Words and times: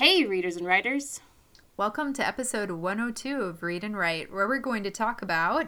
Hey, 0.00 0.24
readers 0.24 0.56
and 0.56 0.66
writers. 0.66 1.20
Welcome 1.76 2.14
to 2.14 2.26
episode 2.26 2.70
102 2.70 3.42
of 3.42 3.62
Read 3.62 3.84
and 3.84 3.94
Write, 3.94 4.32
where 4.32 4.48
we're 4.48 4.58
going 4.58 4.82
to 4.84 4.90
talk 4.90 5.20
about 5.20 5.66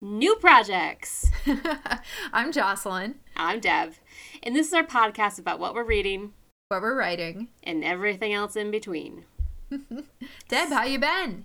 new 0.00 0.34
projects. 0.34 1.30
I'm 2.32 2.50
Jocelyn. 2.50 3.20
I'm 3.36 3.60
Deb. 3.60 3.94
And 4.42 4.56
this 4.56 4.66
is 4.66 4.74
our 4.74 4.82
podcast 4.82 5.38
about 5.38 5.60
what 5.60 5.76
we're 5.76 5.84
reading, 5.84 6.32
what 6.70 6.82
we're 6.82 6.98
writing, 6.98 7.50
and 7.62 7.84
everything 7.84 8.32
else 8.32 8.56
in 8.56 8.72
between. 8.72 9.26
Deb, 10.48 10.70
how 10.70 10.82
you 10.82 10.98
been? 10.98 11.44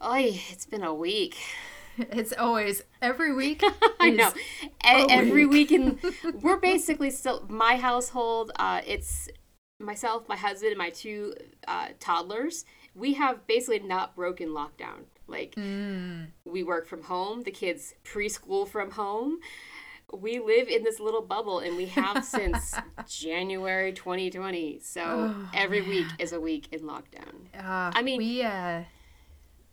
Oi, 0.00 0.40
it's 0.50 0.66
been 0.66 0.84
a 0.84 0.94
week. 0.94 1.36
It's 2.12 2.32
always 2.32 2.84
every 3.02 3.34
week. 3.34 3.60
I 3.98 4.10
know. 4.10 4.32
Every 4.84 5.46
week, 5.46 5.72
and 5.72 5.98
we're 6.40 6.60
basically 6.60 7.10
still 7.10 7.44
my 7.48 7.74
household. 7.74 8.52
Uh, 8.54 8.82
it's 8.86 9.28
myself, 9.78 10.28
my 10.28 10.36
husband, 10.36 10.72
and 10.72 10.78
my 10.78 10.90
two 10.90 11.34
uh, 11.66 11.88
toddlers. 12.00 12.64
We 12.94 13.14
have 13.14 13.46
basically 13.46 13.80
not 13.80 14.16
broken 14.16 14.48
lockdown. 14.48 15.04
Like 15.26 15.54
mm. 15.56 16.28
we 16.44 16.62
work 16.62 16.86
from 16.86 17.02
home. 17.02 17.42
The 17.42 17.50
kids 17.50 17.94
preschool 18.04 18.66
from 18.66 18.92
home. 18.92 19.38
We 20.12 20.38
live 20.38 20.68
in 20.68 20.84
this 20.84 21.00
little 21.00 21.20
bubble, 21.20 21.58
and 21.58 21.76
we 21.76 21.86
have 21.86 22.24
since 22.24 22.74
January 23.06 23.92
2020. 23.92 24.80
So 24.80 25.02
oh, 25.02 25.50
every 25.54 25.82
man. 25.82 25.90
week 25.90 26.06
is 26.18 26.32
a 26.32 26.40
week 26.40 26.68
in 26.72 26.80
lockdown. 26.80 27.54
Uh, 27.54 27.92
I 27.94 28.02
mean, 28.02 28.18
we. 28.18 28.42
Uh 28.42 28.82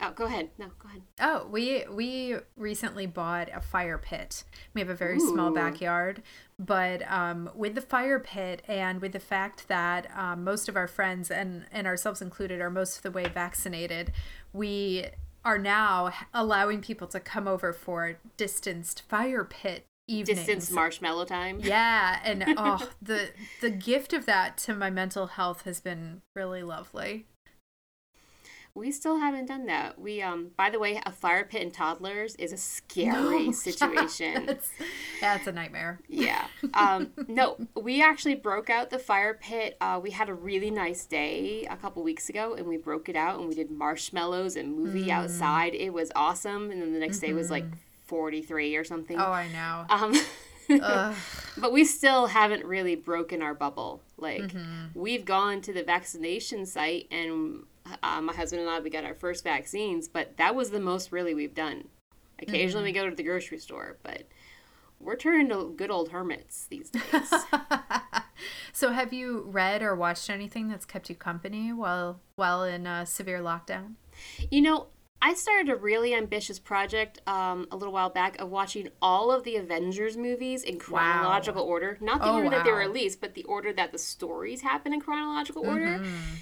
Oh, 0.05 0.11
go 0.11 0.25
ahead. 0.25 0.49
No, 0.57 0.67
go 0.79 0.89
ahead. 0.89 1.01
Oh, 1.19 1.47
we 1.49 1.83
we 1.89 2.35
recently 2.55 3.05
bought 3.05 3.49
a 3.53 3.61
fire 3.61 3.97
pit. 3.97 4.43
We 4.73 4.81
have 4.81 4.89
a 4.89 4.95
very 4.95 5.17
Ooh. 5.17 5.31
small 5.31 5.51
backyard, 5.51 6.21
but 6.59 7.09
um, 7.11 7.49
with 7.55 7.75
the 7.75 7.81
fire 7.81 8.19
pit 8.19 8.61
and 8.67 9.01
with 9.01 9.13
the 9.13 9.19
fact 9.19 9.67
that 9.67 10.07
um, 10.15 10.43
most 10.43 10.69
of 10.69 10.75
our 10.75 10.87
friends 10.87 11.31
and 11.31 11.65
and 11.71 11.87
ourselves 11.87 12.21
included 12.21 12.61
are 12.61 12.69
most 12.69 12.97
of 12.97 13.03
the 13.03 13.11
way 13.11 13.25
vaccinated, 13.25 14.11
we 14.53 15.05
are 15.43 15.57
now 15.57 16.11
allowing 16.33 16.81
people 16.81 17.07
to 17.07 17.19
come 17.19 17.47
over 17.47 17.73
for 17.73 18.17
distanced 18.37 19.01
fire 19.01 19.43
pit 19.43 19.85
evenings. 20.07 20.45
Distance 20.45 20.71
marshmallow 20.71 21.25
time. 21.25 21.59
Yeah, 21.63 22.19
and 22.23 22.43
oh, 22.57 22.89
the 23.01 23.29
the 23.61 23.71
gift 23.71 24.13
of 24.13 24.25
that 24.27 24.57
to 24.59 24.75
my 24.75 24.89
mental 24.89 25.27
health 25.27 25.63
has 25.63 25.79
been 25.81 26.21
really 26.35 26.61
lovely. 26.63 27.25
We 28.75 28.91
still 28.91 29.19
haven't 29.19 29.45
done 29.45 29.67
that. 29.67 29.97
We 29.97 30.21
um 30.21 30.51
by 30.57 30.69
the 30.69 30.79
way, 30.79 31.01
a 31.05 31.11
fire 31.11 31.45
pit 31.45 31.61
in 31.61 31.71
toddlers 31.71 32.35
is 32.35 32.51
a 32.51 32.57
scary 32.57 33.45
no, 33.45 33.51
situation. 33.53 34.45
That's, 34.45 34.69
it's 35.21 35.47
a 35.47 35.51
nightmare. 35.53 35.99
Yeah. 36.09 36.45
Um 36.73 37.11
no, 37.29 37.57
we 37.73 38.03
actually 38.03 38.35
broke 38.35 38.69
out 38.69 38.89
the 38.89 38.99
fire 38.99 39.33
pit. 39.33 39.77
Uh 39.79 40.01
we 40.03 40.11
had 40.11 40.27
a 40.27 40.33
really 40.33 40.71
nice 40.71 41.05
day 41.05 41.65
a 41.69 41.77
couple 41.77 42.03
weeks 42.03 42.27
ago 42.27 42.53
and 42.53 42.67
we 42.67 42.75
broke 42.75 43.07
it 43.07 43.15
out 43.15 43.39
and 43.39 43.47
we 43.47 43.55
did 43.55 43.71
marshmallows 43.71 44.57
and 44.57 44.75
movie 44.75 45.07
mm. 45.07 45.11
outside. 45.11 45.73
It 45.73 45.93
was 45.93 46.11
awesome 46.13 46.69
and 46.69 46.81
then 46.81 46.91
the 46.91 46.99
next 46.99 47.17
mm-hmm. 47.17 47.27
day 47.27 47.33
was 47.33 47.49
like 47.49 47.63
mm-hmm. 47.63 47.75
43 48.07 48.75
or 48.75 48.83
something. 48.83 49.17
Oh, 49.17 49.31
I 49.31 49.47
know. 49.53 49.85
Um 49.89 50.13
but 51.57 51.71
we 51.71 51.85
still 51.85 52.27
haven't 52.27 52.65
really 52.65 52.95
broken 52.95 53.41
our 53.41 53.53
bubble. 53.53 54.01
Like 54.17 54.41
mm-hmm. 54.41 54.99
we've 54.99 55.23
gone 55.23 55.61
to 55.61 55.71
the 55.71 55.83
vaccination 55.83 56.65
site 56.65 57.07
and 57.09 57.63
uh, 58.03 58.21
my 58.21 58.33
husband 58.33 58.61
and 58.61 58.69
I, 58.69 58.79
we 58.79 58.89
got 58.89 59.03
our 59.03 59.13
first 59.13 59.43
vaccines, 59.43 60.07
but 60.07 60.37
that 60.37 60.55
was 60.55 60.71
the 60.71 60.79
most 60.79 61.11
really 61.11 61.33
we've 61.33 61.55
done. 61.55 61.87
Occasionally 62.39 62.91
mm-hmm. 62.91 62.99
we 62.99 63.05
go 63.05 63.09
to 63.09 63.15
the 63.15 63.23
grocery 63.23 63.59
store, 63.59 63.97
but 64.03 64.23
we're 64.99 65.15
turning 65.15 65.49
to 65.49 65.73
good 65.75 65.91
old 65.91 66.09
hermits 66.09 66.67
these 66.67 66.89
days. 66.89 67.03
so, 68.73 68.91
have 68.91 69.13
you 69.13 69.43
read 69.47 69.81
or 69.81 69.95
watched 69.95 70.29
anything 70.29 70.67
that's 70.67 70.85
kept 70.85 71.09
you 71.09 71.15
company 71.15 71.71
while 71.71 72.19
while 72.35 72.63
in 72.63 72.87
a 72.87 73.05
severe 73.05 73.39
lockdown? 73.39 73.93
You 74.51 74.61
know, 74.61 74.87
I 75.21 75.33
started 75.33 75.69
a 75.69 75.75
really 75.75 76.13
ambitious 76.13 76.59
project 76.59 77.21
um, 77.27 77.67
a 77.71 77.77
little 77.77 77.93
while 77.93 78.09
back 78.09 78.39
of 78.39 78.49
watching 78.49 78.89
all 79.01 79.31
of 79.31 79.43
the 79.43 79.55
Avengers 79.55 80.17
movies 80.17 80.63
in 80.63 80.77
chronological 80.77 81.65
wow. 81.65 81.71
order. 81.71 81.97
Not 82.01 82.19
the 82.21 82.27
oh, 82.27 82.35
order 82.35 82.45
wow. 82.45 82.51
that 82.51 82.63
they 82.65 82.71
were 82.71 82.79
released, 82.79 83.21
but 83.21 83.33
the 83.33 83.43
order 83.45 83.73
that 83.73 83.91
the 83.91 83.97
stories 83.97 84.61
happen 84.61 84.93
in 84.93 85.01
chronological 85.01 85.65
order. 85.65 85.99
Mm-hmm. 85.99 86.35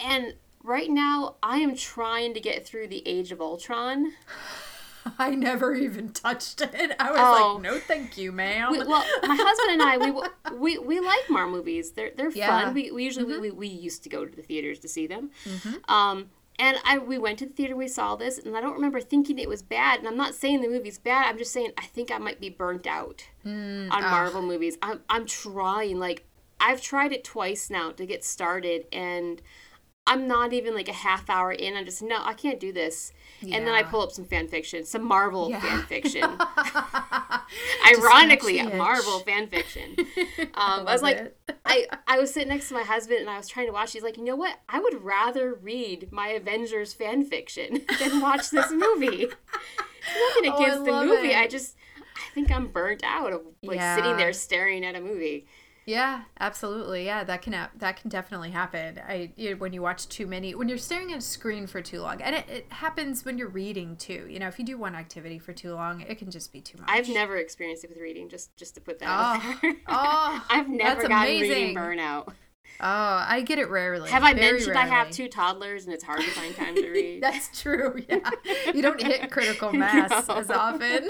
And 0.00 0.34
right 0.62 0.90
now 0.90 1.36
I 1.42 1.58
am 1.58 1.76
trying 1.76 2.34
to 2.34 2.40
get 2.40 2.64
through 2.64 2.88
the 2.88 3.06
Age 3.06 3.32
of 3.32 3.40
Ultron. 3.40 4.12
I 5.18 5.34
never 5.34 5.74
even 5.74 6.12
touched 6.12 6.60
it. 6.60 6.96
I 6.98 7.10
was 7.10 7.20
oh. 7.20 7.54
like, 7.54 7.62
no, 7.62 7.78
thank 7.78 8.18
you, 8.18 8.32
ma'am. 8.32 8.72
We, 8.72 8.78
well, 8.78 9.04
my 9.22 9.36
husband 9.40 9.70
and 9.70 9.82
I, 9.82 9.96
we 9.96 10.58
we, 10.58 10.78
we 10.78 11.00
like 11.00 11.30
Marvel 11.30 11.56
movies. 11.56 11.92
They're 11.92 12.10
they're 12.16 12.30
yeah. 12.30 12.64
fun. 12.64 12.74
We, 12.74 12.90
we 12.90 13.04
usually 13.04 13.32
mm-hmm. 13.32 13.42
we, 13.42 13.50
we 13.50 13.68
used 13.68 14.02
to 14.02 14.08
go 14.08 14.24
to 14.24 14.34
the 14.34 14.42
theaters 14.42 14.78
to 14.80 14.88
see 14.88 15.06
them. 15.06 15.30
Mm-hmm. 15.44 15.90
Um, 15.92 16.30
and 16.58 16.76
I 16.84 16.98
we 16.98 17.18
went 17.18 17.38
to 17.38 17.46
the 17.46 17.52
theater. 17.52 17.76
We 17.76 17.88
saw 17.88 18.16
this, 18.16 18.38
and 18.38 18.56
I 18.56 18.60
don't 18.60 18.74
remember 18.74 19.00
thinking 19.00 19.38
it 19.38 19.48
was 19.48 19.62
bad. 19.62 20.00
And 20.00 20.08
I'm 20.08 20.16
not 20.16 20.34
saying 20.34 20.60
the 20.60 20.68
movie's 20.68 20.98
bad. 20.98 21.28
I'm 21.28 21.38
just 21.38 21.52
saying 21.52 21.72
I 21.78 21.86
think 21.86 22.10
I 22.10 22.18
might 22.18 22.40
be 22.40 22.50
burnt 22.50 22.86
out 22.86 23.24
mm, 23.46 23.90
on 23.90 24.02
Marvel 24.02 24.42
movies. 24.42 24.76
I'm 24.82 25.00
I'm 25.08 25.26
trying. 25.26 25.98
Like 25.98 26.24
I've 26.60 26.82
tried 26.82 27.12
it 27.12 27.22
twice 27.22 27.70
now 27.70 27.92
to 27.92 28.04
get 28.04 28.24
started, 28.24 28.86
and 28.92 29.40
I'm 30.08 30.26
not 30.26 30.54
even 30.54 30.74
like 30.74 30.88
a 30.88 30.92
half 30.94 31.28
hour 31.28 31.52
in. 31.52 31.76
I'm 31.76 31.84
just 31.84 32.02
no, 32.02 32.16
I 32.20 32.32
can't 32.32 32.58
do 32.58 32.72
this. 32.72 33.12
Yeah. 33.42 33.56
And 33.56 33.66
then 33.66 33.74
I 33.74 33.82
pull 33.82 34.00
up 34.00 34.10
some 34.10 34.24
fan 34.24 34.48
fiction, 34.48 34.84
some 34.84 35.04
Marvel 35.04 35.50
yeah. 35.50 35.60
fan 35.60 35.82
fiction. 35.82 36.24
Ironically, 37.94 38.62
Marvel 38.62 39.20
fan 39.20 39.46
fiction. 39.48 39.96
Um, 40.54 40.86
I, 40.86 40.90
I, 40.90 40.92
was 40.92 41.02
like, 41.02 41.36
I 41.64 41.86
I 42.06 42.18
was 42.18 42.32
sitting 42.32 42.48
next 42.48 42.68
to 42.68 42.74
my 42.74 42.82
husband 42.82 43.20
and 43.20 43.30
I 43.30 43.36
was 43.36 43.48
trying 43.48 43.66
to 43.66 43.72
watch. 43.72 43.92
He's 43.92 44.02
like, 44.02 44.16
you 44.16 44.24
know 44.24 44.34
what? 44.34 44.58
I 44.68 44.80
would 44.80 45.02
rather 45.02 45.54
read 45.54 46.10
my 46.10 46.28
Avengers 46.28 46.92
fan 46.92 47.24
fiction 47.24 47.84
than 48.00 48.20
watch 48.20 48.50
this 48.50 48.70
movie. 48.72 49.26
Nothing 49.26 50.52
oh, 50.52 50.56
against 50.56 50.80
oh, 50.80 50.84
the 50.84 51.04
movie. 51.04 51.30
It. 51.30 51.36
I 51.36 51.46
just 51.46 51.76
I 52.16 52.34
think 52.34 52.50
I'm 52.50 52.68
burnt 52.68 53.02
out 53.04 53.32
of 53.32 53.42
like 53.62 53.76
yeah. 53.76 53.96
sitting 53.96 54.16
there 54.16 54.32
staring 54.32 54.84
at 54.84 54.96
a 54.96 55.00
movie. 55.00 55.46
Yeah, 55.88 56.24
absolutely. 56.38 57.06
Yeah, 57.06 57.24
that 57.24 57.40
can 57.40 57.56
that 57.78 57.96
can 57.98 58.10
definitely 58.10 58.50
happen. 58.50 59.00
I 59.08 59.32
you 59.36 59.52
know, 59.52 59.56
when 59.56 59.72
you 59.72 59.80
watch 59.80 60.06
too 60.06 60.26
many 60.26 60.54
when 60.54 60.68
you're 60.68 60.76
staring 60.76 61.12
at 61.12 61.18
a 61.18 61.22
screen 61.22 61.66
for 61.66 61.80
too 61.80 62.02
long, 62.02 62.20
and 62.20 62.36
it, 62.36 62.44
it 62.46 62.66
happens 62.68 63.24
when 63.24 63.38
you're 63.38 63.48
reading 63.48 63.96
too. 63.96 64.26
You 64.28 64.38
know, 64.38 64.48
if 64.48 64.58
you 64.58 64.66
do 64.66 64.76
one 64.76 64.94
activity 64.94 65.38
for 65.38 65.54
too 65.54 65.72
long, 65.72 66.02
it 66.02 66.18
can 66.18 66.30
just 66.30 66.52
be 66.52 66.60
too 66.60 66.76
much. 66.76 66.90
I've 66.92 67.08
never 67.08 67.38
experienced 67.38 67.84
it 67.84 67.88
with 67.88 67.96
reading. 67.96 68.28
Just 68.28 68.54
just 68.54 68.74
to 68.74 68.82
put 68.82 68.98
that 68.98 69.08
oh, 69.08 69.10
out 69.10 69.40
ah. 69.40 69.58
there. 69.62 69.76
oh, 69.88 70.46
I've 70.50 70.68
never 70.68 71.08
gotten 71.08 71.16
amazing. 71.16 71.48
reading 71.48 71.74
burnout. 71.74 72.34
Oh, 72.80 73.24
I 73.26 73.42
get 73.42 73.58
it 73.58 73.68
rarely. 73.70 74.08
Have 74.10 74.22
I 74.22 74.34
mentioned 74.34 74.74
rarely. 74.74 74.90
I 74.90 74.94
have 74.94 75.10
two 75.10 75.28
toddlers 75.28 75.84
and 75.84 75.92
it's 75.92 76.04
hard 76.04 76.20
to 76.20 76.30
find 76.30 76.54
time 76.54 76.76
to 76.76 76.90
read? 76.92 77.22
That's 77.22 77.60
true. 77.60 78.02
Yeah. 78.08 78.30
You 78.74 78.82
don't 78.82 79.02
hit 79.02 79.30
critical 79.30 79.72
mass 79.72 80.28
no. 80.28 80.36
as 80.36 80.50
often. 80.50 81.08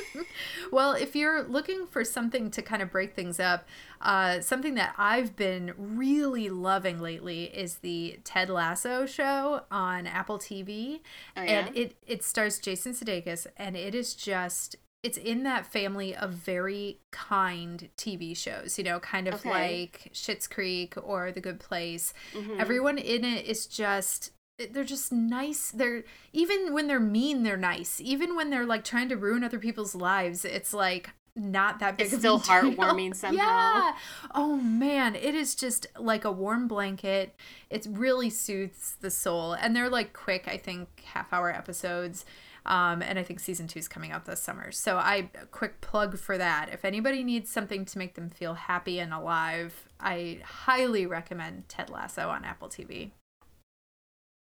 well, 0.72 0.92
if 0.92 1.14
you're 1.14 1.44
looking 1.44 1.86
for 1.86 2.04
something 2.04 2.50
to 2.50 2.62
kind 2.62 2.82
of 2.82 2.90
break 2.90 3.14
things 3.14 3.38
up, 3.38 3.66
uh, 4.00 4.40
something 4.40 4.74
that 4.74 4.94
I've 4.98 5.36
been 5.36 5.72
really 5.78 6.48
loving 6.50 7.00
lately 7.00 7.44
is 7.44 7.76
the 7.76 8.18
Ted 8.24 8.50
Lasso 8.50 9.06
show 9.06 9.62
on 9.70 10.06
Apple 10.06 10.38
TV. 10.38 11.00
Oh, 11.36 11.42
yeah? 11.42 11.66
And 11.66 11.76
it, 11.76 11.96
it 12.06 12.24
stars 12.24 12.58
Jason 12.58 12.92
Sudeikis, 12.92 13.46
and 13.56 13.76
it 13.76 13.94
is 13.94 14.14
just 14.14 14.76
it's 15.02 15.16
in 15.16 15.44
that 15.44 15.66
family 15.66 16.14
of 16.14 16.30
very 16.30 16.98
kind 17.10 17.88
TV 17.96 18.36
shows, 18.36 18.76
you 18.76 18.84
know, 18.84 19.00
kind 19.00 19.28
of 19.28 19.34
okay. 19.34 19.50
like 19.50 20.10
Schitt's 20.12 20.46
Creek 20.46 20.94
or 21.02 21.32
The 21.32 21.40
Good 21.40 21.58
Place. 21.58 22.12
Mm-hmm. 22.34 22.60
Everyone 22.60 22.98
in 22.98 23.24
it 23.24 23.46
is 23.46 23.66
just 23.66 24.32
they're 24.70 24.84
just 24.84 25.10
nice. 25.10 25.70
They're 25.70 26.04
even 26.32 26.74
when 26.74 26.86
they're 26.86 27.00
mean, 27.00 27.42
they're 27.42 27.56
nice. 27.56 28.00
Even 28.00 28.36
when 28.36 28.50
they're 28.50 28.66
like 28.66 28.84
trying 28.84 29.08
to 29.08 29.16
ruin 29.16 29.42
other 29.42 29.58
people's 29.58 29.94
lives, 29.94 30.44
it's 30.44 30.74
like 30.74 31.10
not 31.34 31.78
that 31.78 31.96
big. 31.96 32.08
It's 32.08 32.18
still 32.18 32.40
heartwarming 32.40 33.16
somehow. 33.16 33.42
Yeah. 33.42 33.92
Oh 34.34 34.56
man, 34.56 35.14
it 35.14 35.34
is 35.34 35.54
just 35.54 35.86
like 35.98 36.24
a 36.24 36.32
warm 36.32 36.68
blanket. 36.68 37.34
It 37.70 37.86
really 37.88 38.30
soothes 38.30 38.96
the 39.00 39.10
soul, 39.10 39.54
and 39.54 39.74
they're 39.74 39.88
like 39.88 40.12
quick. 40.12 40.46
I 40.46 40.56
think 40.58 41.04
half 41.04 41.32
hour 41.32 41.50
episodes. 41.50 42.24
Um, 42.66 43.02
and 43.02 43.18
I 43.18 43.22
think 43.22 43.40
season 43.40 43.66
two 43.66 43.78
is 43.78 43.88
coming 43.88 44.12
out 44.12 44.26
this 44.26 44.42
summer. 44.42 44.70
So 44.72 44.96
I 44.96 45.30
quick 45.50 45.80
plug 45.80 46.18
for 46.18 46.36
that. 46.38 46.70
If 46.72 46.84
anybody 46.84 47.24
needs 47.24 47.50
something 47.50 47.84
to 47.86 47.98
make 47.98 48.14
them 48.14 48.28
feel 48.28 48.54
happy 48.54 48.98
and 48.98 49.12
alive, 49.12 49.88
I 49.98 50.40
highly 50.44 51.06
recommend 51.06 51.68
Ted 51.68 51.90
Lasso 51.90 52.28
on 52.28 52.44
Apple 52.44 52.68
TV. 52.68 53.10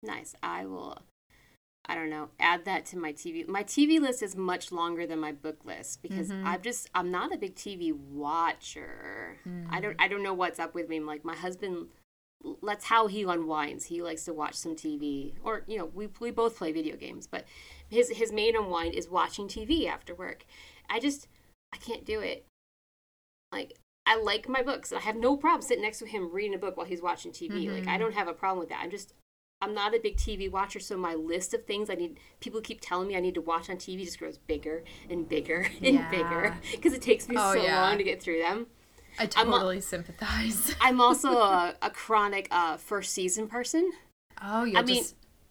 Nice. 0.04 0.36
I 0.42 0.66
will 0.66 1.02
I 1.88 1.96
don't 1.96 2.10
know, 2.10 2.30
add 2.40 2.66
that 2.66 2.86
to 2.88 2.98
my 2.98 3.14
TV. 3.14 3.48
My 3.48 3.64
TV 3.64 4.00
list 4.00 4.24
is 4.24 4.36
much 4.36 4.72
longer 4.72 5.06
than 5.06 5.20
my 5.20 5.32
book 5.32 5.66
list 5.66 6.02
because 6.02 6.30
mm-hmm. 6.30 6.48
I'm 6.48 6.62
just 6.62 6.90
I'm 6.96 7.12
not 7.12 7.34
a 7.34 7.38
big 7.38 7.56
TV 7.56 7.94
watcher. 7.94 9.38
Mm. 9.48 9.68
I 9.70 9.80
don't 9.80 9.96
I 10.00 10.08
don't 10.08 10.24
know 10.24 10.34
what's 10.34 10.60
up 10.60 10.74
with 10.74 10.90
me. 10.90 11.00
Like 11.00 11.24
my 11.24 11.36
husband 11.36 11.88
that's 12.64 12.86
how 12.86 13.08
he 13.08 13.24
unwinds. 13.24 13.86
He 13.86 14.02
likes 14.02 14.26
to 14.26 14.34
watch 14.34 14.56
some 14.56 14.76
TV 14.76 15.34
or 15.44 15.64
you 15.68 15.78
know, 15.78 15.86
we 15.86 16.10
we 16.20 16.32
both 16.32 16.58
play 16.58 16.72
video 16.72 16.96
games, 16.96 17.28
but 17.28 17.46
his 17.90 18.10
his 18.10 18.32
main 18.32 18.56
unwind 18.56 18.94
is 18.94 19.10
watching 19.10 19.48
TV 19.48 19.88
after 19.88 20.14
work. 20.14 20.46
I 20.90 21.00
just 21.00 21.28
I 21.74 21.78
can't 21.78 22.06
do 22.06 22.20
it. 22.20 22.46
Like 23.52 23.78
I 24.06 24.18
like 24.18 24.48
my 24.48 24.62
books. 24.62 24.92
I 24.94 25.00
have 25.00 25.16
no 25.16 25.36
problem 25.36 25.62
sitting 25.62 25.84
next 25.84 26.00
to 26.00 26.06
him 26.06 26.32
reading 26.32 26.54
a 26.54 26.60
book 26.60 26.78
while 26.78 26.86
he's 26.86 27.02
watching 27.02 27.32
TV. 27.32 27.52
Mm-hmm. 27.52 27.74
Like 27.74 27.88
I 27.88 27.92
mm-hmm. 27.92 28.00
don't 28.00 28.14
have 28.14 28.28
a 28.28 28.34
problem 28.34 28.60
with 28.60 28.70
that. 28.70 28.82
I'm 28.82 28.92
just 28.92 29.14
I'm 29.62 29.74
not 29.74 29.96
a 29.96 30.00
big 30.00 30.18
TV 30.18 30.52
watcher, 30.52 30.80
so 30.80 30.98
my 30.98 31.16
list 31.16 31.54
of 31.54 31.66
things 31.66 31.90
I 31.90 31.96
need 31.96 32.20
people 32.40 32.62
keep 32.62 32.82
telling 32.82 33.08
me 33.08 33.16
I 33.16 33.20
need 33.20 33.36
to 33.36 33.42
watch 33.42 33.70
on 33.70 33.78
TV 33.78 34.04
just 34.04 34.20
grows 34.20 34.38
bigger 34.38 34.84
and 35.10 35.28
bigger 35.28 35.68
and 35.82 35.96
yeah. 35.96 36.10
bigger 36.12 36.58
because 36.72 36.94
it 36.94 37.02
takes 37.02 37.28
me 37.30 37.36
oh, 37.38 37.54
so 37.54 37.64
yeah. 37.64 37.82
long 37.82 37.98
to 37.98 38.04
get 38.04 38.22
through 38.22 38.40
them. 38.42 38.68
I 39.18 39.28
totally 39.28 39.78
I'm, 39.78 39.82
sympathize. 39.82 40.76
I'm 40.82 41.00
also 41.00 41.30
a, 41.38 41.76
a 41.82 41.90
chronic 41.90 42.48
uh, 42.52 42.78
first 42.78 43.14
season 43.14 43.48
person. 43.48 43.92
Oh, 44.44 44.66
yeah. 44.66 44.80
I 44.80 44.84
mean, 44.84 45.06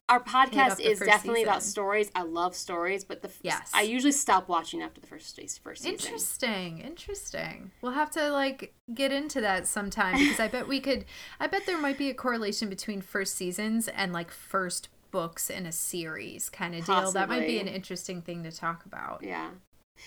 our 0.09 0.21
podcast 0.21 0.81
is 0.81 0.99
definitely 0.99 1.41
season. 1.41 1.49
about 1.49 1.63
stories. 1.63 2.11
I 2.15 2.23
love 2.23 2.55
stories, 2.55 3.05
but 3.05 3.23
the 3.23 3.31
yes. 3.43 3.71
I 3.73 3.83
usually 3.83 4.13
stop 4.13 4.49
watching 4.49 4.83
after 4.83 5.01
the 5.01 5.07
first 5.07 5.41
first 5.63 5.83
season. 5.83 5.93
Interesting, 5.93 6.79
interesting. 6.79 7.71
We'll 7.81 7.93
have 7.93 8.11
to 8.13 8.31
like 8.31 8.75
get 8.93 9.13
into 9.13 9.41
that 9.41 9.67
sometime 9.67 10.19
because 10.19 10.41
I 10.41 10.49
bet 10.49 10.69
we 10.69 10.81
could. 10.81 11.07
I 11.41 11.47
bet 11.47 11.65
there 11.67 11.79
might 11.79 11.97
be 11.97 12.11
a 12.11 12.15
correlation 12.15 12.69
between 12.69 13.01
first 13.01 13.35
seasons 13.35 13.89
and 13.89 14.13
like 14.13 14.31
first 14.31 14.89
books 15.11 15.49
in 15.49 15.65
a 15.65 15.73
series 15.73 16.51
kind 16.51 16.75
of 16.75 16.85
deal. 16.85 17.13
That 17.13 17.29
might 17.29 17.47
be 17.47 17.59
an 17.59 17.69
interesting 17.69 18.21
thing 18.21 18.43
to 18.43 18.53
talk 18.53 18.85
about. 18.85 19.23
Yeah. 19.23 19.51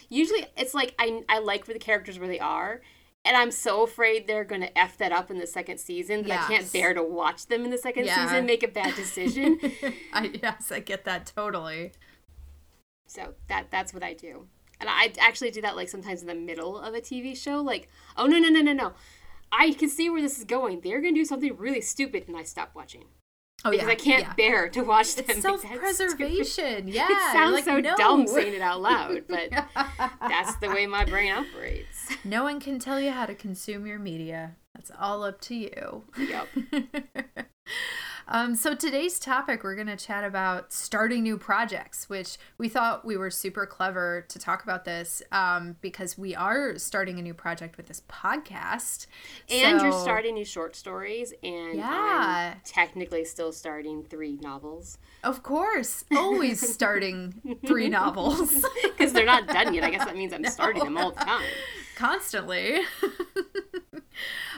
Usually, 0.10 0.46
it's 0.58 0.76
like 0.76 0.94
I 1.00 1.24
I 1.28 1.40
like 1.40 1.68
where 1.68 1.74
the 1.74 1.80
characters 1.80 2.20
where 2.20 2.28
they 2.28 2.40
are, 2.40 2.82
and 3.28 3.36
I'm 3.36 3.52
so 3.52 3.84
afraid 3.84 4.26
they're 4.26 4.46
gonna 4.46 4.70
f 4.76 4.98
that 4.98 5.12
up 5.12 5.30
in 5.30 5.38
the 5.38 5.48
second 5.48 5.80
season 5.80 6.22
that 6.24 6.30
yes. 6.30 6.46
I 6.46 6.48
can't 6.48 6.74
bear 6.74 6.94
to 6.94 7.04
watch 7.04 7.48
them 7.48 7.66
in 7.66 7.72
the 7.72 7.78
second 7.78 8.06
yeah. 8.06 8.28
season 8.28 8.46
make 8.46 8.64
a 8.64 8.68
bad 8.68 8.96
decision. 8.96 9.60
I, 10.14 10.32
yes, 10.42 10.72
I 10.72 10.80
get 10.80 11.04
that 11.06 11.32
totally. 11.36 11.92
So 13.06 13.36
that 13.50 13.70
that's 13.70 13.94
what 13.94 14.04
I 14.04 14.14
do, 14.14 14.48
and 14.80 14.90
I 14.90 15.12
actually 15.20 15.52
do 15.52 15.62
that 15.62 15.76
like 15.76 15.90
sometimes 15.90 16.22
in 16.22 16.28
the 16.28 16.36
middle 16.36 16.78
of 16.78 16.94
a 16.94 17.02
TV 17.02 17.38
show. 17.38 17.62
Like, 17.62 17.90
oh 18.16 18.26
no 18.26 18.40
no 18.40 18.50
no 18.50 18.62
no 18.62 18.74
no, 18.74 18.94
I 19.52 19.72
can 19.74 19.90
see 19.90 20.10
where 20.10 20.22
this 20.22 20.38
is 20.38 20.46
going. 20.46 20.82
They're 20.82 21.02
gonna 21.02 21.14
do 21.14 21.26
something 21.26 21.56
really 21.58 21.82
stupid, 21.82 22.26
and 22.28 22.38
I 22.38 22.44
stop 22.44 22.72
watching. 22.74 23.06
Oh 23.66 23.72
because 23.72 23.88
yeah, 23.88 23.92
I 23.92 23.96
can't 23.96 24.24
yeah. 24.24 24.34
bear 24.34 24.70
to 24.70 24.82
watch 24.84 25.16
them. 25.16 25.26
It's 25.28 25.42
self-preservation. 25.42 26.88
Yeah, 26.88 27.08
it 27.10 27.34
sounds 27.34 27.54
like, 27.54 27.66
so 27.66 27.80
no. 27.80 27.96
dumb 27.96 28.28
saying 28.28 28.54
it 28.54 28.62
out 28.62 28.82
loud, 28.82 29.24
but 29.28 29.50
that's 30.22 30.56
the 30.58 30.70
way 30.70 30.86
my 30.86 31.06
brain 31.06 31.34
operates. 31.34 31.97
No 32.24 32.44
one 32.44 32.60
can 32.60 32.80
tell 32.80 33.00
you 33.00 33.12
how 33.12 33.26
to 33.26 33.36
consume 33.36 33.86
your 33.86 34.00
media. 34.00 34.56
That's 34.74 34.92
all 35.00 35.24
up 35.24 35.42
to 35.42 35.56
you. 35.56 36.04
Yep. 36.18 36.48
Um, 38.30 38.56
so 38.56 38.76
today's 38.76 39.20
topic, 39.20 39.64
we're 39.64 39.76
going 39.76 39.88
to 39.88 39.96
chat 39.96 40.26
about 40.26 40.74
starting 40.74 41.24
new 41.24 41.38
projects, 41.38 42.10
which 42.10 42.38
we 42.58 42.68
thought 42.68 43.06
we 43.06 43.16
were 43.16 43.32
super 43.32 43.66
clever 43.66 44.26
to 44.28 44.38
talk 44.38 44.64
about 44.64 44.84
this 44.84 45.22
um, 45.32 45.78
because 45.80 46.18
we 46.18 46.36
are 46.36 46.78
starting 46.78 47.20
a 47.20 47.22
new 47.22 47.34
project 47.34 47.78
with 47.78 47.88
this 47.88 48.02
podcast. 48.10 49.08
And 49.50 49.80
so, 49.80 49.86
you're 49.86 50.00
starting 50.02 50.34
new 50.34 50.44
short 50.44 50.76
stories, 50.76 51.34
and 51.42 51.76
yeah. 51.76 52.56
I'm 52.56 52.62
technically 52.66 53.24
still 53.24 53.54
starting 53.54 54.04
three 54.04 54.36
novels. 54.42 54.98
Of 55.24 55.42
course, 55.42 56.04
always 56.14 56.60
starting 56.74 57.58
three 57.66 57.88
novels 57.88 58.66
because 58.84 59.14
they're 59.14 59.26
not 59.26 59.48
done 59.48 59.74
yet. 59.74 59.86
I 59.86 59.90
guess 59.90 60.04
that 60.04 60.18
means 60.18 60.34
I'm 60.34 60.44
starting 60.50 60.84
them 60.84 60.98
all 60.98 61.12
the 61.12 61.24
time, 61.24 61.46
constantly. 61.96 62.80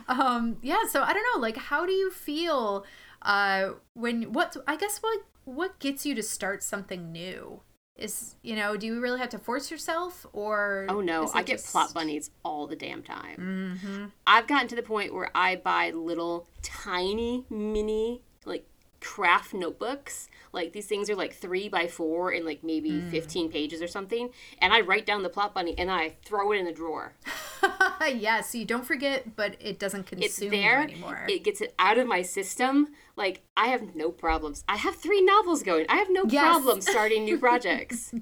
um, 0.07 0.57
yeah. 0.63 0.87
So 0.89 1.03
I 1.03 1.13
don't 1.13 1.25
know. 1.35 1.39
Like, 1.39 1.57
how 1.57 1.85
do 1.85 1.91
you 1.91 2.09
feel? 2.09 2.83
Uh 3.21 3.71
when 3.93 4.33
what 4.33 4.55
i 4.67 4.75
guess 4.75 4.99
what 4.99 5.19
what 5.45 5.79
gets 5.79 6.05
you 6.05 6.15
to 6.15 6.23
start 6.23 6.63
something 6.63 7.11
new 7.11 7.61
is 7.95 8.35
you 8.41 8.55
know 8.55 8.77
do 8.77 8.87
you 8.87 9.01
really 9.01 9.19
have 9.19 9.29
to 9.29 9.37
force 9.37 9.69
yourself 9.69 10.25
or 10.31 10.85
oh 10.89 11.01
no 11.01 11.29
i 11.33 11.43
get 11.43 11.61
plot 11.63 11.93
bunnies 11.93 12.31
all 12.45 12.65
the 12.65 12.75
damn 12.75 13.03
time 13.03 13.79
mm-hmm. 13.83 14.05
i've 14.25 14.47
gotten 14.47 14.67
to 14.67 14.75
the 14.75 14.81
point 14.81 15.13
where 15.13 15.29
i 15.35 15.55
buy 15.55 15.91
little 15.91 16.47
tiny 16.61 17.45
mini 17.49 18.21
like 18.45 18.65
craft 19.01 19.53
notebooks. 19.53 20.29
Like 20.51 20.73
these 20.73 20.87
things 20.87 21.09
are 21.09 21.15
like 21.15 21.33
three 21.33 21.69
by 21.69 21.87
four 21.87 22.31
and 22.31 22.45
like 22.45 22.63
maybe 22.63 22.91
mm. 22.91 23.09
15 23.09 23.49
pages 23.49 23.81
or 23.81 23.87
something. 23.87 24.29
And 24.59 24.73
i 24.73 24.81
write 24.81 25.05
down 25.05 25.23
the 25.23 25.29
plot 25.29 25.53
bunny 25.53 25.75
and 25.77 25.91
i 25.91 26.15
throw 26.23 26.51
it 26.51 26.57
in 26.57 26.65
the 26.65 26.71
drawer. 26.71 27.13
Yeah 28.09 28.39
so 28.41 28.57
you 28.57 28.65
don't 28.65 28.85
forget 28.85 29.35
but 29.35 29.57
it 29.59 29.77
doesn't 29.77 30.07
consume 30.07 30.23
it's 30.23 30.37
there 30.37 30.81
anymore. 30.81 31.25
It 31.27 31.43
gets 31.43 31.61
it 31.61 31.75
out 31.77 31.97
of 31.97 32.07
my 32.07 32.21
system. 32.21 32.87
Like 33.15 33.41
i 33.57 33.67
have 33.67 33.95
no 33.95 34.09
problems. 34.11 34.63
I 34.67 34.77
have 34.77 34.95
three 34.95 35.21
novels 35.21 35.63
going. 35.63 35.85
I 35.89 35.97
have 35.97 36.07
no 36.09 36.23
yes. 36.27 36.41
problem 36.41 36.81
starting 36.81 37.25
new 37.25 37.37
projects. 37.47 38.13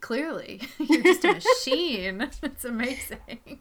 Clearly. 0.00 0.62
You're 0.78 1.02
just 1.02 1.24
a 1.24 1.34
machine. 1.34 2.30
It's 2.42 2.64
amazing 2.64 3.60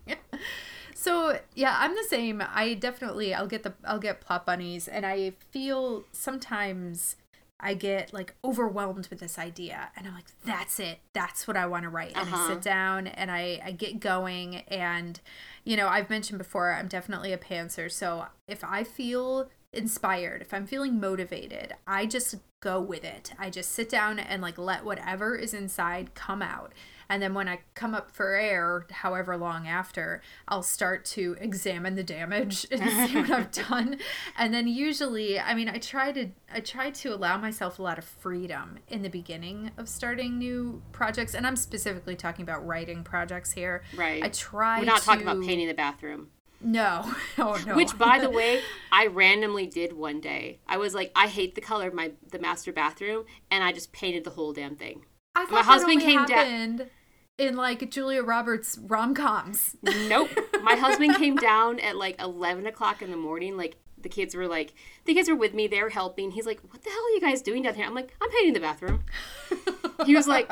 so 0.97 1.37
yeah, 1.53 1.75
I'm 1.77 1.93
the 1.93 2.03
same. 2.09 2.41
I 2.41 2.73
definitely 2.73 3.31
I'll 3.31 3.45
get 3.45 3.61
the 3.61 3.73
I'll 3.85 3.99
get 3.99 4.19
plot 4.19 4.47
bunnies, 4.47 4.87
and 4.87 5.05
I 5.05 5.33
feel 5.51 6.05
sometimes 6.11 7.17
I 7.59 7.75
get 7.75 8.13
like 8.13 8.33
overwhelmed 8.43 9.07
with 9.09 9.19
this 9.19 9.37
idea, 9.37 9.89
and 9.95 10.07
I'm 10.07 10.15
like, 10.15 10.25
that's 10.43 10.79
it. 10.79 10.97
That's 11.13 11.47
what 11.47 11.55
I 11.55 11.67
want 11.67 11.83
to 11.83 11.89
write. 11.89 12.13
And 12.15 12.27
uh-huh. 12.27 12.35
I 12.35 12.47
sit 12.47 12.63
down 12.63 13.05
and 13.05 13.29
I 13.29 13.61
I 13.63 13.71
get 13.73 13.99
going, 13.99 14.55
and 14.69 15.21
you 15.63 15.77
know 15.77 15.87
I've 15.87 16.09
mentioned 16.09 16.39
before 16.39 16.73
I'm 16.73 16.87
definitely 16.87 17.31
a 17.31 17.37
pantser. 17.37 17.91
So 17.91 18.25
if 18.47 18.63
I 18.63 18.83
feel 18.83 19.51
inspired, 19.71 20.41
if 20.41 20.51
I'm 20.51 20.65
feeling 20.65 20.99
motivated, 20.99 21.75
I 21.85 22.07
just 22.07 22.37
go 22.59 22.81
with 22.81 23.03
it. 23.03 23.33
I 23.37 23.51
just 23.51 23.71
sit 23.71 23.87
down 23.87 24.17
and 24.17 24.41
like 24.41 24.57
let 24.57 24.83
whatever 24.83 25.35
is 25.35 25.53
inside 25.53 26.15
come 26.15 26.41
out. 26.41 26.73
And 27.09 27.21
then 27.21 27.33
when 27.33 27.47
I 27.47 27.59
come 27.73 27.93
up 27.93 28.11
for 28.11 28.35
air, 28.35 28.85
however 28.91 29.37
long 29.37 29.67
after, 29.67 30.21
I'll 30.47 30.63
start 30.63 31.05
to 31.05 31.35
examine 31.39 31.95
the 31.95 32.03
damage 32.03 32.65
and 32.71 32.81
see 33.09 33.17
what 33.17 33.31
I've 33.31 33.51
done. 33.51 33.97
And 34.37 34.53
then 34.53 34.67
usually, 34.67 35.39
I 35.39 35.53
mean, 35.53 35.69
I 35.69 35.77
try 35.77 36.11
to 36.11 36.29
I 36.53 36.59
try 36.59 36.91
to 36.91 37.13
allow 37.13 37.37
myself 37.37 37.79
a 37.79 37.83
lot 37.83 37.97
of 37.97 38.05
freedom 38.05 38.79
in 38.87 39.01
the 39.01 39.09
beginning 39.09 39.71
of 39.77 39.89
starting 39.89 40.37
new 40.37 40.81
projects, 40.91 41.33
and 41.33 41.45
I'm 41.45 41.55
specifically 41.55 42.15
talking 42.15 42.43
about 42.43 42.65
writing 42.65 43.03
projects 43.03 43.51
here. 43.51 43.83
Right. 43.95 44.23
I 44.23 44.29
try. 44.29 44.79
We're 44.79 44.85
not 44.85 44.99
to... 44.99 45.05
talking 45.05 45.23
about 45.23 45.43
painting 45.43 45.67
the 45.67 45.73
bathroom. 45.73 46.29
No, 46.59 47.13
oh 47.37 47.61
no. 47.65 47.75
Which, 47.75 47.97
by 47.97 48.19
the 48.19 48.29
way, 48.29 48.61
I 48.91 49.07
randomly 49.07 49.67
did 49.67 49.93
one 49.93 50.19
day. 50.19 50.59
I 50.67 50.77
was 50.77 50.95
like, 50.95 51.11
I 51.15 51.27
hate 51.27 51.55
the 51.55 51.61
color 51.61 51.87
of 51.87 51.93
my 51.93 52.11
the 52.31 52.39
master 52.39 52.73
bathroom, 52.73 53.25
and 53.51 53.63
I 53.63 53.71
just 53.71 53.91
painted 53.91 54.23
the 54.23 54.31
whole 54.31 54.53
damn 54.53 54.75
thing. 54.75 55.05
I 55.35 55.45
thought 55.45 55.51
my 55.51 55.61
husband 55.61 56.01
came 56.01 56.25
down 56.25 56.87
in 57.37 57.55
like 57.55 57.89
Julia 57.91 58.23
Roberts 58.23 58.77
rom 58.81 59.13
coms. 59.13 59.75
Nope. 59.83 60.29
My 60.63 60.75
husband 60.75 61.15
came 61.15 61.35
down 61.35 61.79
at 61.79 61.95
like 61.95 62.19
eleven 62.21 62.67
o'clock 62.67 63.01
in 63.01 63.11
the 63.11 63.17
morning. 63.17 63.57
Like 63.57 63.75
the 64.01 64.09
kids 64.09 64.35
were 64.35 64.47
like, 64.47 64.73
the 65.05 65.13
kids 65.13 65.29
were 65.29 65.35
with 65.35 65.53
me. 65.53 65.67
They 65.67 65.81
were 65.81 65.89
helping. 65.89 66.31
He's 66.31 66.45
like, 66.45 66.59
"What 66.69 66.83
the 66.83 66.89
hell 66.89 66.99
are 66.99 67.09
you 67.11 67.21
guys 67.21 67.41
doing 67.41 67.63
down 67.63 67.75
here?" 67.75 67.85
I'm 67.85 67.95
like, 67.95 68.13
"I'm 68.21 68.29
painting 68.29 68.53
the 68.53 68.59
bathroom." 68.59 69.03
he 70.05 70.15
was 70.15 70.27
like, 70.27 70.49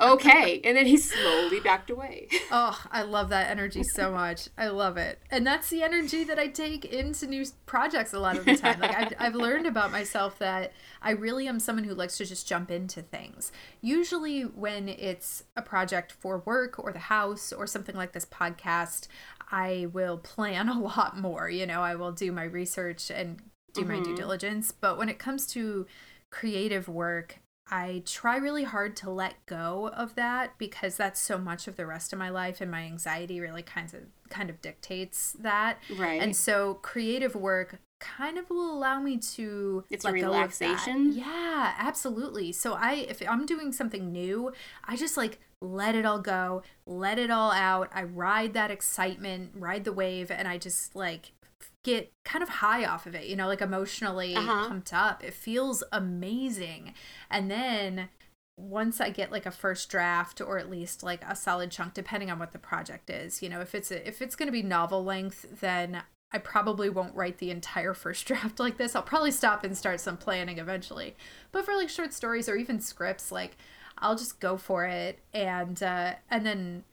"Okay," 0.00 0.60
and 0.64 0.76
then 0.76 0.86
he 0.86 0.96
slowly 0.96 1.60
backed 1.60 1.90
away. 1.90 2.28
oh, 2.50 2.80
I 2.90 3.02
love 3.02 3.28
that 3.28 3.50
energy 3.50 3.82
so 3.94 4.10
much. 4.10 4.48
I 4.56 4.68
love 4.68 4.96
it, 4.96 5.20
and 5.30 5.46
that's 5.46 5.70
the 5.70 5.82
energy 5.82 6.24
that 6.24 6.38
I 6.38 6.48
take 6.48 6.84
into 6.86 7.26
new 7.26 7.44
projects 7.66 8.12
a 8.12 8.18
lot 8.18 8.36
of 8.36 8.44
the 8.44 8.56
time. 8.56 8.80
Like 8.80 8.96
I've, 8.96 9.14
I've 9.18 9.34
learned 9.34 9.66
about 9.66 9.92
myself 9.92 10.38
that 10.38 10.72
I 11.02 11.10
really 11.10 11.46
am 11.46 11.60
someone 11.60 11.84
who 11.84 11.94
likes 11.94 12.16
to 12.18 12.24
just 12.24 12.48
jump 12.48 12.70
into 12.70 13.02
things. 13.02 13.52
Usually, 13.80 14.42
when 14.42 14.88
it's 14.88 15.44
a 15.56 15.62
project 15.62 16.12
for 16.12 16.38
work 16.38 16.78
or 16.78 16.92
the 16.92 16.98
house 16.98 17.52
or 17.52 17.66
something 17.66 17.94
like 17.94 18.12
this 18.12 18.24
podcast, 18.26 19.06
I 19.50 19.88
will 19.92 20.18
plan 20.18 20.68
a 20.68 20.78
lot 20.78 21.18
more. 21.18 21.48
You 21.48 21.66
know, 21.66 21.80
I 21.80 21.94
will 21.94 22.12
do 22.12 22.32
my 22.32 22.44
research 22.44 23.10
and 23.10 23.40
do 23.72 23.82
mm-hmm. 23.82 23.90
my 23.90 23.96
due 23.98 24.06
mm-hmm. 24.06 24.14
diligence. 24.16 24.72
But 24.72 24.98
when 24.98 25.08
it 25.08 25.18
comes 25.18 25.46
to 25.48 25.86
creative 26.30 26.88
work, 26.88 27.38
I 27.70 28.02
try 28.06 28.36
really 28.36 28.64
hard 28.64 28.96
to 28.96 29.10
let 29.10 29.34
go 29.46 29.90
of 29.94 30.14
that 30.14 30.56
because 30.58 30.96
that's 30.96 31.20
so 31.20 31.36
much 31.36 31.68
of 31.68 31.76
the 31.76 31.86
rest 31.86 32.12
of 32.12 32.18
my 32.18 32.30
life 32.30 32.60
and 32.60 32.70
my 32.70 32.82
anxiety 32.82 33.40
really 33.40 33.62
kind 33.62 33.92
of 33.92 34.00
kind 34.30 34.48
of 34.48 34.60
dictates 34.62 35.32
that. 35.40 35.78
Right. 35.96 36.20
And 36.20 36.34
so 36.34 36.74
creative 36.74 37.34
work 37.34 37.78
kind 38.00 38.38
of 38.38 38.48
will 38.48 38.72
allow 38.72 39.00
me 39.00 39.18
to 39.18 39.84
it's 39.90 40.04
a 40.04 40.12
relaxation. 40.12 41.12
Yeah, 41.12 41.74
absolutely. 41.78 42.52
So 42.52 42.72
I 42.74 43.06
if 43.08 43.22
I'm 43.28 43.44
doing 43.44 43.72
something 43.72 44.12
new, 44.12 44.52
I 44.84 44.96
just 44.96 45.16
like 45.16 45.40
let 45.60 45.94
it 45.94 46.06
all 46.06 46.20
go, 46.20 46.62
let 46.86 47.18
it 47.18 47.30
all 47.30 47.50
out. 47.50 47.90
I 47.92 48.04
ride 48.04 48.54
that 48.54 48.70
excitement, 48.70 49.50
ride 49.54 49.84
the 49.84 49.92
wave 49.92 50.30
and 50.30 50.46
I 50.46 50.58
just 50.58 50.94
like 50.94 51.32
get 51.84 52.12
kind 52.24 52.42
of 52.42 52.48
high 52.48 52.84
off 52.84 53.06
of 53.06 53.14
it, 53.14 53.26
you 53.26 53.36
know, 53.36 53.46
like 53.46 53.60
emotionally 53.60 54.34
uh-huh. 54.34 54.68
pumped 54.68 54.92
up. 54.92 55.24
It 55.24 55.34
feels 55.34 55.82
amazing. 55.92 56.94
And 57.30 57.50
then 57.50 58.08
once 58.56 59.00
I 59.00 59.10
get 59.10 59.32
like 59.32 59.46
a 59.46 59.50
first 59.50 59.88
draft 59.88 60.40
or 60.40 60.58
at 60.58 60.70
least 60.70 61.02
like 61.02 61.24
a 61.24 61.36
solid 61.36 61.70
chunk 61.70 61.94
depending 61.94 62.30
on 62.30 62.38
what 62.38 62.52
the 62.52 62.58
project 62.58 63.10
is, 63.10 63.42
you 63.42 63.48
know, 63.48 63.60
if 63.60 63.74
it's 63.74 63.90
a, 63.90 64.06
if 64.06 64.20
it's 64.20 64.36
going 64.36 64.48
to 64.48 64.52
be 64.52 64.62
novel 64.62 65.04
length, 65.04 65.60
then 65.60 66.02
I 66.30 66.38
probably 66.38 66.90
won't 66.90 67.14
write 67.14 67.38
the 67.38 67.50
entire 67.50 67.94
first 67.94 68.26
draft 68.26 68.60
like 68.60 68.76
this. 68.76 68.94
I'll 68.94 69.02
probably 69.02 69.30
stop 69.30 69.64
and 69.64 69.76
start 69.76 70.00
some 70.00 70.16
planning 70.16 70.58
eventually. 70.58 71.16
But 71.52 71.64
for 71.64 71.74
like 71.74 71.88
short 71.88 72.12
stories 72.12 72.48
or 72.48 72.56
even 72.56 72.80
scripts, 72.80 73.32
like 73.32 73.56
I'll 74.00 74.16
just 74.16 74.40
go 74.40 74.56
for 74.56 74.84
it 74.86 75.18
and 75.32 75.82
uh 75.82 76.14
and 76.30 76.46
then 76.46 76.84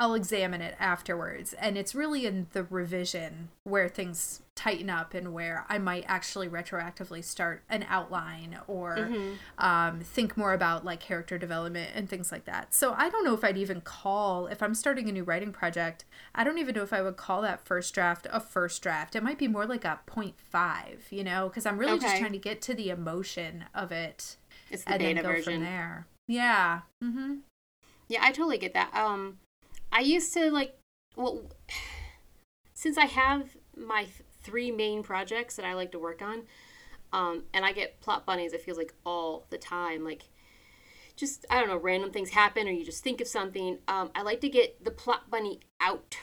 I'll 0.00 0.14
examine 0.14 0.62
it 0.62 0.74
afterwards. 0.80 1.52
And 1.52 1.76
it's 1.76 1.94
really 1.94 2.24
in 2.24 2.46
the 2.52 2.64
revision 2.64 3.50
where 3.64 3.86
things 3.86 4.40
tighten 4.54 4.88
up 4.88 5.12
and 5.12 5.34
where 5.34 5.66
I 5.68 5.76
might 5.76 6.04
actually 6.08 6.48
retroactively 6.48 7.22
start 7.22 7.64
an 7.68 7.84
outline 7.86 8.58
or 8.66 8.96
mm-hmm. 8.96 9.32
um, 9.58 10.00
think 10.00 10.38
more 10.38 10.54
about 10.54 10.86
like 10.86 11.00
character 11.00 11.36
development 11.36 11.90
and 11.94 12.08
things 12.08 12.32
like 12.32 12.46
that. 12.46 12.72
So 12.72 12.94
I 12.96 13.10
don't 13.10 13.26
know 13.26 13.34
if 13.34 13.44
I'd 13.44 13.58
even 13.58 13.82
call, 13.82 14.46
if 14.46 14.62
I'm 14.62 14.74
starting 14.74 15.06
a 15.10 15.12
new 15.12 15.22
writing 15.22 15.52
project, 15.52 16.06
I 16.34 16.44
don't 16.44 16.56
even 16.56 16.74
know 16.74 16.82
if 16.82 16.94
I 16.94 17.02
would 17.02 17.18
call 17.18 17.42
that 17.42 17.66
first 17.66 17.92
draft 17.92 18.26
a 18.32 18.40
first 18.40 18.82
draft. 18.82 19.14
It 19.14 19.22
might 19.22 19.38
be 19.38 19.48
more 19.48 19.66
like 19.66 19.84
a 19.84 20.00
0.5, 20.06 20.32
you 21.10 21.24
know, 21.24 21.48
because 21.48 21.66
I'm 21.66 21.76
really 21.76 21.92
okay. 21.92 22.06
just 22.06 22.16
trying 22.16 22.32
to 22.32 22.38
get 22.38 22.62
to 22.62 22.74
the 22.74 22.88
emotion 22.88 23.66
of 23.74 23.92
it. 23.92 24.36
It's 24.70 24.84
the 24.84 24.92
and 24.92 24.98
beta 25.00 25.14
then 25.16 25.24
go 25.24 25.36
version. 25.36 25.52
from 25.52 25.64
there. 25.64 26.06
Yeah. 26.30 26.82
Mm-hmm. 27.02 27.38
Yeah, 28.08 28.20
I 28.22 28.30
totally 28.30 28.58
get 28.58 28.72
that. 28.74 28.94
Um, 28.94 29.38
I 29.90 30.00
used 30.00 30.32
to 30.34 30.50
like, 30.50 30.78
well, 31.16 31.42
since 32.74 32.96
I 32.96 33.06
have 33.06 33.56
my 33.76 34.06
three 34.42 34.70
main 34.70 35.02
projects 35.02 35.56
that 35.56 35.64
I 35.64 35.74
like 35.74 35.90
to 35.92 35.98
work 35.98 36.22
on, 36.22 36.42
um, 37.12 37.42
and 37.52 37.64
I 37.64 37.72
get 37.72 38.00
plot 38.00 38.24
bunnies, 38.24 38.52
it 38.52 38.62
feels 38.62 38.78
like 38.78 38.94
all 39.04 39.46
the 39.50 39.58
time. 39.58 40.04
Like, 40.04 40.22
just, 41.16 41.44
I 41.50 41.58
don't 41.58 41.68
know, 41.68 41.76
random 41.76 42.12
things 42.12 42.30
happen 42.30 42.68
or 42.68 42.70
you 42.70 42.84
just 42.84 43.02
think 43.02 43.20
of 43.20 43.26
something. 43.26 43.78
Um, 43.88 44.10
I 44.14 44.22
like 44.22 44.40
to 44.42 44.48
get 44.48 44.84
the 44.84 44.92
plot 44.92 45.28
bunny 45.30 45.58
out, 45.80 46.16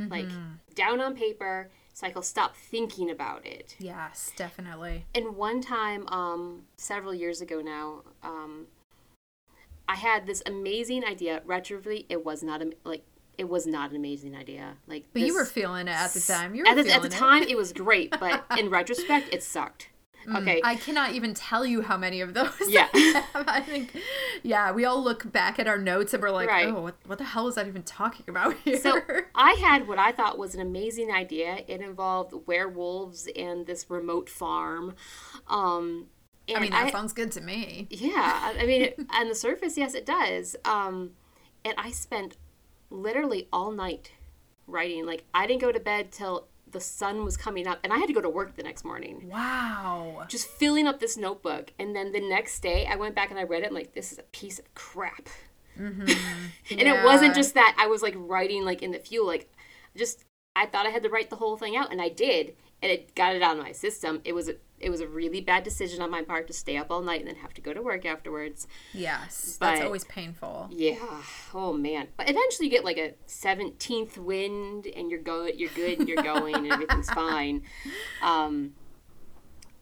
mm-hmm. 0.00 0.10
like 0.10 0.30
down 0.74 1.02
on 1.02 1.14
paper 1.14 1.68
so 1.92 2.06
I 2.06 2.10
can 2.10 2.22
stop 2.22 2.56
thinking 2.56 3.10
about 3.10 3.44
it. 3.44 3.76
Yes, 3.78 4.32
definitely. 4.36 5.04
And 5.14 5.36
one 5.36 5.60
time, 5.60 6.08
um, 6.08 6.62
several 6.78 7.12
years 7.12 7.42
ago 7.42 7.60
now, 7.60 8.02
um, 8.22 8.66
I 9.88 9.96
had 9.96 10.26
this 10.26 10.42
amazing 10.46 11.04
idea. 11.04 11.42
Retroactively, 11.46 12.06
it 12.08 12.24
was 12.24 12.42
not 12.42 12.62
a, 12.62 12.72
like 12.84 13.04
it 13.36 13.48
was 13.48 13.66
not 13.66 13.90
an 13.90 13.96
amazing 13.96 14.34
idea. 14.36 14.76
Like, 14.86 15.06
but 15.12 15.22
you 15.22 15.34
were 15.34 15.44
feeling 15.44 15.88
it 15.88 15.92
at 15.92 16.12
the 16.12 16.20
time. 16.20 16.54
You 16.54 16.62
were 16.62 16.68
at 16.68 16.84
the, 16.84 16.92
at 16.92 17.02
the 17.02 17.08
time, 17.08 17.42
it. 17.42 17.50
it 17.50 17.56
was 17.56 17.72
great, 17.84 18.14
but 18.18 18.44
in 18.58 18.70
retrospect, 18.70 19.32
it 19.32 19.42
sucked. 19.42 19.88
Mm, 20.26 20.42
okay. 20.42 20.60
I 20.64 20.76
cannot 20.76 21.12
even 21.12 21.34
tell 21.34 21.66
you 21.66 21.82
how 21.82 21.96
many 21.96 22.20
of 22.20 22.34
those. 22.34 22.50
Yeah. 22.68 22.88
I, 22.94 23.24
I 23.34 23.60
think, 23.60 23.94
yeah, 24.42 24.72
we 24.72 24.84
all 24.84 25.02
look 25.02 25.30
back 25.30 25.58
at 25.58 25.68
our 25.68 25.78
notes 25.78 26.14
and 26.14 26.22
we're 26.22 26.30
like, 26.30 26.48
right. 26.48 26.68
oh, 26.68 26.80
what, 26.80 26.96
what 27.06 27.18
the 27.18 27.24
hell 27.24 27.44
was 27.44 27.56
that 27.56 27.66
even 27.66 27.82
talking 27.82 28.24
about 28.28 28.56
here? 28.64 28.78
So 28.78 29.00
I 29.34 29.52
had 29.52 29.86
what 29.86 29.98
I 29.98 30.12
thought 30.12 30.38
was 30.38 30.54
an 30.54 30.60
amazing 30.60 31.10
idea. 31.12 31.58
It 31.68 31.80
involved 31.80 32.34
werewolves 32.46 33.28
and 33.36 33.66
this 33.66 33.90
remote 33.90 34.28
farm. 34.28 34.94
Um, 35.46 36.06
and 36.48 36.58
I 36.58 36.60
mean, 36.60 36.70
that 36.70 36.86
I, 36.86 36.90
sounds 36.90 37.12
good 37.12 37.32
to 37.32 37.40
me. 37.40 37.86
Yeah. 37.90 38.54
I 38.58 38.66
mean, 38.66 38.90
on 39.14 39.28
the 39.28 39.34
surface, 39.34 39.76
yes, 39.76 39.94
it 39.94 40.06
does. 40.06 40.56
Um, 40.64 41.12
and 41.64 41.74
I 41.78 41.90
spent 41.90 42.36
literally 42.90 43.48
all 43.52 43.72
night 43.72 44.12
writing. 44.66 45.06
Like, 45.06 45.24
I 45.32 45.46
didn't 45.46 45.60
go 45.60 45.72
to 45.72 45.80
bed 45.80 46.12
till 46.12 46.48
the 46.74 46.80
sun 46.80 47.24
was 47.24 47.36
coming 47.36 47.66
up 47.66 47.78
and 47.82 47.92
I 47.92 47.98
had 47.98 48.08
to 48.08 48.12
go 48.12 48.20
to 48.20 48.28
work 48.28 48.56
the 48.56 48.62
next 48.62 48.84
morning. 48.84 49.28
Wow. 49.30 50.24
Just 50.28 50.48
filling 50.48 50.86
up 50.86 51.00
this 51.00 51.16
notebook. 51.16 51.72
And 51.78 51.96
then 51.96 52.12
the 52.12 52.20
next 52.20 52.60
day 52.60 52.86
I 52.86 52.96
went 52.96 53.14
back 53.14 53.30
and 53.30 53.38
I 53.38 53.44
read 53.44 53.62
it 53.62 53.66
and 53.66 53.74
like, 53.74 53.94
this 53.94 54.12
is 54.12 54.18
a 54.18 54.24
piece 54.24 54.58
of 54.58 54.74
crap. 54.74 55.28
Mm-hmm. 55.78 56.02
and 56.70 56.80
yeah. 56.80 57.00
it 57.00 57.04
wasn't 57.04 57.34
just 57.34 57.54
that 57.54 57.76
I 57.78 57.86
was 57.86 58.02
like 58.02 58.14
writing 58.16 58.64
like 58.64 58.82
in 58.82 58.90
the 58.90 58.98
fuel, 58.98 59.26
like 59.26 59.50
just 59.96 60.24
I 60.56 60.66
thought 60.66 60.86
I 60.86 60.90
had 60.90 61.02
to 61.04 61.08
write 61.08 61.30
the 61.30 61.36
whole 61.36 61.56
thing 61.56 61.76
out 61.76 61.90
and 61.90 62.02
I 62.02 62.08
did. 62.08 62.54
And 62.84 62.92
it 62.92 63.14
got 63.14 63.34
it 63.34 63.40
out 63.40 63.56
of 63.56 63.62
my 63.62 63.72
system. 63.72 64.20
It 64.26 64.34
was 64.34 64.50
a, 64.50 64.56
it 64.78 64.90
was 64.90 65.00
a 65.00 65.08
really 65.08 65.40
bad 65.40 65.64
decision 65.64 66.02
on 66.02 66.10
my 66.10 66.20
part 66.20 66.46
to 66.48 66.52
stay 66.52 66.76
up 66.76 66.88
all 66.90 67.00
night 67.00 67.20
and 67.20 67.28
then 67.28 67.36
have 67.36 67.54
to 67.54 67.62
go 67.62 67.72
to 67.72 67.80
work 67.80 68.04
afterwards. 68.04 68.66
Yes, 68.92 69.56
but, 69.58 69.70
that's 69.70 69.80
always 69.80 70.04
painful. 70.04 70.68
Yeah. 70.70 71.22
Oh 71.54 71.72
man. 71.72 72.08
But 72.18 72.28
eventually 72.28 72.66
you 72.66 72.70
get 72.70 72.84
like 72.84 72.98
a 72.98 73.14
seventeenth 73.24 74.18
wind 74.18 74.86
and 74.86 75.10
you're 75.10 75.22
good. 75.22 75.58
You're 75.58 75.70
good. 75.70 76.00
And 76.00 76.08
you're 76.08 76.22
going 76.22 76.54
and 76.54 76.70
everything's 76.70 77.08
fine. 77.14 77.62
Um, 78.22 78.74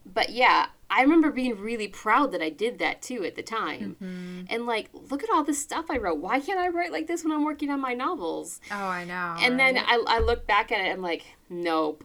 but 0.07 0.31
yeah, 0.31 0.67
I 0.89 1.03
remember 1.03 1.33
being 1.33 1.59
really 1.59 1.89
proud 1.89 2.31
that 2.31 2.41
I 2.43 2.51
did 2.51 2.79
that 2.79 3.03
too 3.03 3.25
at 3.25 3.35
the 3.35 3.43
time. 3.43 3.97
Mm-hmm. 4.01 4.43
And 4.51 4.67
like, 4.67 4.91
look 4.93 5.25
at 5.25 5.31
all 5.35 5.43
this 5.43 5.61
stuff 5.61 5.87
I 5.91 5.99
wrote. 5.99 6.19
Why 6.19 6.39
can't 6.39 6.61
I 6.61 6.69
write 6.69 6.93
like 6.93 7.09
this 7.09 7.25
when 7.25 7.33
I'm 7.33 7.45
working 7.45 7.71
on 7.71 7.81
my 7.81 7.95
novels? 7.95 8.61
Oh, 8.71 8.77
I 8.77 9.05
know. 9.05 9.35
And 9.41 9.59
right? 9.59 9.75
then 9.75 9.79
I, 9.79 10.03
I 10.07 10.19
look 10.21 10.47
back 10.47 10.71
at 10.71 10.79
it. 10.79 10.85
And 10.85 10.93
I'm 10.93 11.03
like, 11.03 11.25
nope 11.51 12.05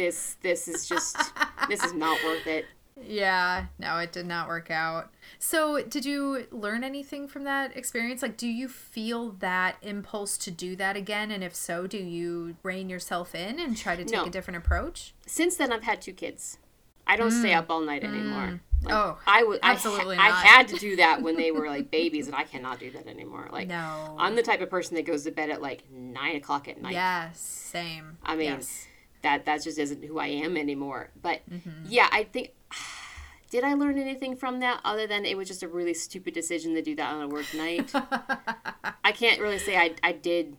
this 0.00 0.36
this 0.42 0.66
is 0.66 0.88
just 0.88 1.16
this 1.68 1.84
is 1.84 1.92
not 1.92 2.22
worth 2.24 2.46
it. 2.46 2.66
Yeah, 3.02 3.66
no, 3.78 3.96
it 3.96 4.12
did 4.12 4.26
not 4.26 4.46
work 4.46 4.70
out. 4.70 5.10
So, 5.38 5.82
did 5.82 6.04
you 6.04 6.46
learn 6.50 6.84
anything 6.84 7.28
from 7.28 7.44
that 7.44 7.74
experience? 7.74 8.20
Like, 8.20 8.36
do 8.36 8.46
you 8.46 8.68
feel 8.68 9.30
that 9.38 9.76
impulse 9.80 10.36
to 10.36 10.50
do 10.50 10.76
that 10.76 10.96
again? 10.96 11.30
And 11.30 11.42
if 11.42 11.54
so, 11.54 11.86
do 11.86 11.96
you 11.96 12.56
rein 12.62 12.90
yourself 12.90 13.34
in 13.34 13.58
and 13.58 13.74
try 13.74 13.96
to 13.96 14.04
take 14.04 14.20
no. 14.20 14.26
a 14.26 14.30
different 14.30 14.58
approach? 14.58 15.14
Since 15.26 15.56
then, 15.56 15.72
I've 15.72 15.84
had 15.84 16.02
two 16.02 16.12
kids. 16.12 16.58
I 17.06 17.16
don't 17.16 17.30
mm. 17.30 17.40
stay 17.40 17.54
up 17.54 17.70
all 17.70 17.80
night 17.80 18.04
anymore. 18.04 18.60
Mm. 18.60 18.60
Like, 18.82 18.94
oh, 18.94 19.18
I 19.26 19.44
would 19.44 19.60
absolutely. 19.62 20.18
I, 20.18 20.28
ha- 20.28 20.42
I, 20.44 20.46
had 20.46 20.68
to 20.68 20.76
do 20.76 20.96
that 20.96 21.22
when 21.22 21.36
they 21.38 21.52
were 21.52 21.68
like 21.68 21.90
babies, 22.00 22.26
and 22.26 22.36
I 22.36 22.44
cannot 22.44 22.80
do 22.80 22.90
that 22.90 23.06
anymore. 23.06 23.48
Like, 23.50 23.68
no, 23.68 24.14
I'm 24.18 24.36
the 24.36 24.42
type 24.42 24.60
of 24.60 24.68
person 24.68 24.96
that 24.96 25.06
goes 25.06 25.24
to 25.24 25.30
bed 25.30 25.48
at 25.48 25.62
like 25.62 25.84
nine 25.90 26.36
o'clock 26.36 26.68
at 26.68 26.82
night. 26.82 26.92
Yes, 26.92 27.40
same. 27.40 28.18
I 28.22 28.36
mean, 28.36 28.50
yes 28.50 28.88
that 29.22 29.44
that 29.46 29.62
just 29.62 29.78
isn't 29.78 30.04
who 30.04 30.18
I 30.18 30.28
am 30.28 30.56
anymore. 30.56 31.10
But 31.20 31.40
mm-hmm. 31.50 31.86
yeah, 31.86 32.08
I 32.10 32.24
think 32.24 32.52
did 33.50 33.64
I 33.64 33.74
learn 33.74 33.98
anything 33.98 34.36
from 34.36 34.60
that 34.60 34.80
other 34.84 35.06
than 35.06 35.24
it 35.24 35.36
was 35.36 35.48
just 35.48 35.62
a 35.62 35.68
really 35.68 35.94
stupid 35.94 36.34
decision 36.34 36.74
to 36.74 36.82
do 36.82 36.94
that 36.96 37.12
on 37.12 37.22
a 37.22 37.28
work 37.28 37.52
night? 37.54 37.90
I 39.04 39.12
can't 39.12 39.40
really 39.40 39.58
say 39.58 39.76
I 39.76 39.94
I 40.02 40.12
did 40.12 40.56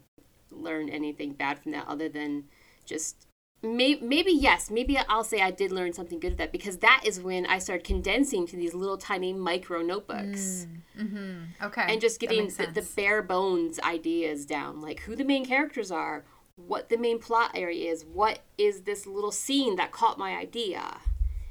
learn 0.50 0.88
anything 0.88 1.32
bad 1.32 1.58
from 1.58 1.72
that 1.72 1.86
other 1.88 2.08
than 2.08 2.44
just 2.84 3.26
maybe, 3.62 4.04
maybe 4.04 4.32
yes 4.32 4.70
maybe 4.70 4.98
i'll 5.08 5.24
say 5.24 5.40
i 5.40 5.50
did 5.50 5.70
learn 5.70 5.92
something 5.92 6.18
good 6.18 6.32
of 6.32 6.38
that 6.38 6.52
because 6.52 6.78
that 6.78 7.02
is 7.04 7.20
when 7.20 7.46
i 7.46 7.58
started 7.58 7.84
condensing 7.84 8.46
to 8.46 8.56
these 8.56 8.74
little 8.74 8.98
tiny 8.98 9.32
micro 9.32 9.82
notebooks 9.82 10.66
mm, 10.98 11.04
mm-hmm. 11.04 11.64
okay 11.64 11.84
and 11.88 12.00
just 12.00 12.18
getting 12.18 12.48
the, 12.48 12.68
the, 12.74 12.86
bare 12.96 13.22
bones 13.22 13.78
ideas 13.80 14.44
down 14.44 14.80
like 14.80 15.00
who 15.00 15.14
the 15.14 15.24
main 15.24 15.44
characters 15.44 15.90
are 15.90 16.24
what 16.56 16.88
the 16.88 16.96
main 16.96 17.18
plot 17.18 17.52
area 17.54 17.90
is. 17.90 18.04
What 18.04 18.40
is 18.58 18.82
this 18.82 19.06
little 19.06 19.32
scene 19.32 19.76
that 19.76 19.92
caught 19.92 20.18
my 20.18 20.36
idea, 20.36 20.98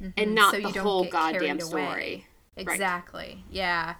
mm-hmm. 0.01 0.09
and 0.17 0.35
not 0.35 0.53
so 0.53 0.61
the 0.61 0.81
whole 0.81 1.05
goddamn 1.05 1.59
story. 1.59 2.27
Exactly. 2.57 3.19
Right. 3.19 3.43
Yeah. 3.49 3.95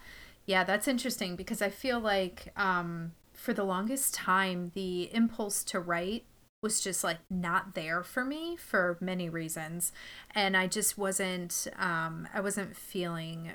Yeah, 0.45 0.63
that's 0.63 0.87
interesting 0.87 1.35
because 1.35 1.61
I 1.61 1.69
feel 1.69 1.99
like 1.99 2.51
um, 2.57 3.13
for 3.33 3.53
the 3.53 3.63
longest 3.63 4.13
time, 4.13 4.71
the 4.73 5.13
impulse 5.13 5.63
to 5.65 5.79
write 5.79 6.25
was 6.61 6.79
just 6.79 7.03
like 7.03 7.17
not 7.29 7.73
there 7.73 8.03
for 8.03 8.23
me 8.23 8.55
for 8.55 8.95
many 9.01 9.27
reasons 9.27 9.91
and 10.35 10.55
i 10.55 10.67
just 10.67 10.95
wasn't 10.95 11.67
um 11.79 12.27
i 12.35 12.39
wasn't 12.39 12.75
feeling 12.75 13.51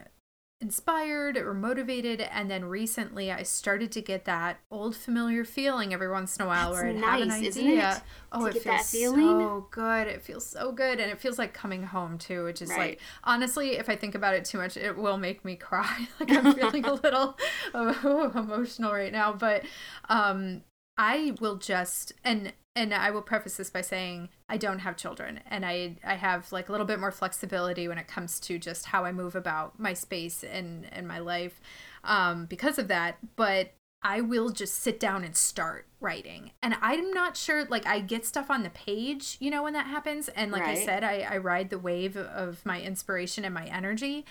inspired 0.63 1.37
or 1.37 1.53
motivated 1.53 2.19
and 2.19 2.51
then 2.51 2.65
recently 2.65 3.31
I 3.31 3.43
started 3.43 3.93
to 3.93 4.01
get 4.01 4.25
that 4.25 4.59
old 4.71 4.97
familiar 4.97 5.45
feeling 5.45 5.93
every 5.93 6.11
once 6.11 6.37
in 6.39 6.45
a 6.45 6.49
while 6.49 6.73
That's 6.73 6.83
where 6.83 6.91
I 6.91 6.93
nice, 6.95 7.05
have 7.05 7.21
an 7.21 7.31
idea. 7.31 8.03
Oh, 8.33 8.47
it 8.47 8.63
feels 8.63 8.89
so 8.89 9.69
good. 9.71 10.09
It 10.09 10.23
feels 10.23 10.47
so 10.47 10.73
good 10.73 10.99
and 10.99 11.11
it 11.11 11.21
feels 11.21 11.39
like 11.39 11.53
coming 11.53 11.83
home 11.83 12.17
too, 12.17 12.45
which 12.45 12.63
is 12.63 12.71
right. 12.71 12.79
like 12.79 13.01
honestly, 13.23 13.73
if 13.73 13.91
I 13.91 13.97
think 13.97 14.15
about 14.15 14.35
it 14.35 14.47
too 14.47 14.57
much, 14.57 14.79
it 14.79 14.97
will 14.97 15.19
make 15.19 15.45
me 15.45 15.57
cry. 15.57 16.09
like 16.21 16.31
I'm 16.33 16.55
feeling 16.59 16.87
a 16.87 16.95
little 16.95 17.37
oh, 17.75 18.33
emotional 18.35 18.95
right 18.95 19.13
now, 19.13 19.35
but 19.35 19.63
um 20.09 20.63
I 20.97 21.35
will 21.39 21.57
just 21.57 22.15
and 22.25 22.55
and 22.77 22.95
I 22.95 23.11
will 23.11 23.23
preface 23.23 23.57
this 23.57 23.71
by 23.71 23.81
saying 23.81 24.29
I 24.49 24.59
don't 24.59 24.81
have 24.81 24.97
children 24.97 25.41
and 25.51 25.65
I 25.65 25.97
I 26.05 26.15
have 26.15 26.53
like 26.53 26.69
a 26.69 26.73
little 26.73 26.87
bit 26.87 27.01
more 27.01 27.11
flexibility 27.11 27.89
when 27.89 27.99
it 27.99 28.07
comes 28.07 28.39
to 28.41 28.59
just 28.59 28.87
how 28.87 29.05
I 29.05 29.13
move 29.13 29.35
about 29.35 29.81
my 29.81 29.95
space 29.95 30.45
and 30.45 30.87
and 30.93 31.09
my 31.09 31.19
life 31.19 31.61
um 32.05 32.45
because 32.45 32.79
of 32.79 32.89
that 32.89 33.17
but 33.35 33.73
I 34.03 34.21
will 34.21 34.51
just 34.51 34.75
sit 34.75 35.01
down 35.01 35.25
and 35.25 35.37
start 35.37 35.87
writing. 36.01 36.53
And 36.63 36.77
I'm 36.81 37.11
not 37.11 37.37
sure, 37.37 37.65
like, 37.65 37.87
I 37.87 37.99
get 37.99 38.25
stuff 38.25 38.51
on 38.51 38.63
the 38.63 38.71
page, 38.71 39.37
you 39.41 39.51
know, 39.51 39.65
when 39.65 39.73
that 39.73 39.87
happens. 39.87 40.29
And 40.29 40.53
like 40.53 40.63
right. 40.63 40.79
I 40.79 40.85
said, 40.85 41.03
I, 41.03 41.27
I 41.29 41.39
ride 41.39 41.71
the 41.71 41.79
wave 41.79 42.17
of 42.17 42.65
my 42.65 42.81
inspiration 42.81 43.45
and 43.45 43.53
my 43.53 43.67
energy. 43.67 44.25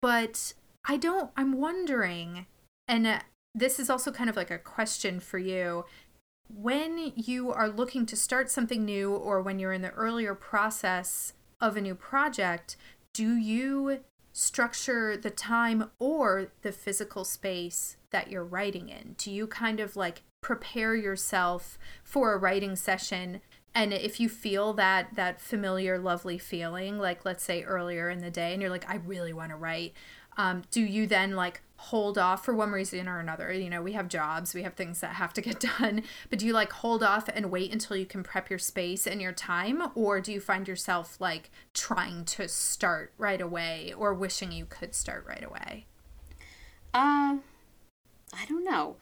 But 0.00 0.54
I 0.86 0.96
don't, 0.96 1.30
I'm 1.36 1.52
wondering, 1.52 2.46
and 2.86 3.06
uh, 3.06 3.18
this 3.54 3.78
is 3.78 3.90
also 3.90 4.10
kind 4.12 4.30
of 4.30 4.36
like 4.36 4.50
a 4.50 4.58
question 4.58 5.20
for 5.20 5.38
you 5.38 5.84
when 6.48 7.12
you 7.14 7.52
are 7.52 7.68
looking 7.68 8.06
to 8.06 8.16
start 8.16 8.50
something 8.50 8.84
new 8.84 9.12
or 9.12 9.42
when 9.42 9.58
you're 9.58 9.72
in 9.72 9.82
the 9.82 9.90
earlier 9.90 10.34
process 10.34 11.34
of 11.60 11.76
a 11.76 11.80
new 11.80 11.94
project, 11.94 12.76
do 13.12 13.36
you 13.36 14.00
structure 14.32 15.16
the 15.16 15.30
time 15.30 15.90
or 15.98 16.52
the 16.62 16.72
physical 16.72 17.24
space 17.24 17.96
that 18.10 18.30
you're 18.30 18.44
writing 18.44 18.88
in? 18.88 19.14
Do 19.18 19.30
you 19.30 19.46
kind 19.46 19.80
of 19.80 19.96
like 19.96 20.22
prepare 20.40 20.94
yourself 20.94 21.78
for 22.04 22.32
a 22.32 22.38
writing 22.38 22.76
session 22.76 23.40
and 23.74 23.92
if 23.92 24.18
you 24.18 24.28
feel 24.28 24.72
that 24.72 25.08
that 25.14 25.40
familiar 25.40 25.98
lovely 25.98 26.38
feeling 26.38 26.98
like 26.98 27.24
let's 27.24 27.42
say 27.42 27.62
earlier 27.64 28.08
in 28.08 28.20
the 28.20 28.30
day 28.30 28.52
and 28.52 28.62
you're 28.62 28.70
like 28.70 28.88
i 28.88 28.96
really 29.04 29.32
want 29.32 29.50
to 29.50 29.56
write 29.56 29.92
um, 30.36 30.62
do 30.70 30.80
you 30.80 31.08
then 31.08 31.34
like 31.34 31.60
hold 31.78 32.18
off 32.18 32.44
for 32.44 32.54
one 32.54 32.72
reason 32.72 33.08
or 33.08 33.20
another 33.20 33.52
you 33.52 33.70
know 33.70 33.80
we 33.80 33.92
have 33.92 34.08
jobs 34.08 34.52
we 34.52 34.62
have 34.62 34.74
things 34.74 35.00
that 35.00 35.14
have 35.14 35.32
to 35.32 35.40
get 35.40 35.60
done 35.78 36.02
but 36.28 36.38
do 36.38 36.46
you 36.46 36.52
like 36.52 36.72
hold 36.72 37.02
off 37.02 37.28
and 37.28 37.50
wait 37.50 37.72
until 37.72 37.96
you 37.96 38.04
can 38.04 38.22
prep 38.22 38.50
your 38.50 38.58
space 38.58 39.06
and 39.06 39.22
your 39.22 39.32
time 39.32 39.82
or 39.94 40.20
do 40.20 40.32
you 40.32 40.40
find 40.40 40.66
yourself 40.66 41.16
like 41.20 41.50
trying 41.74 42.24
to 42.24 42.48
start 42.48 43.12
right 43.16 43.40
away 43.40 43.94
or 43.96 44.12
wishing 44.12 44.50
you 44.50 44.66
could 44.66 44.94
start 44.94 45.24
right 45.26 45.44
away 45.44 45.86
uh 46.94 47.36
i 48.34 48.44
don't 48.48 48.64
know 48.64 48.96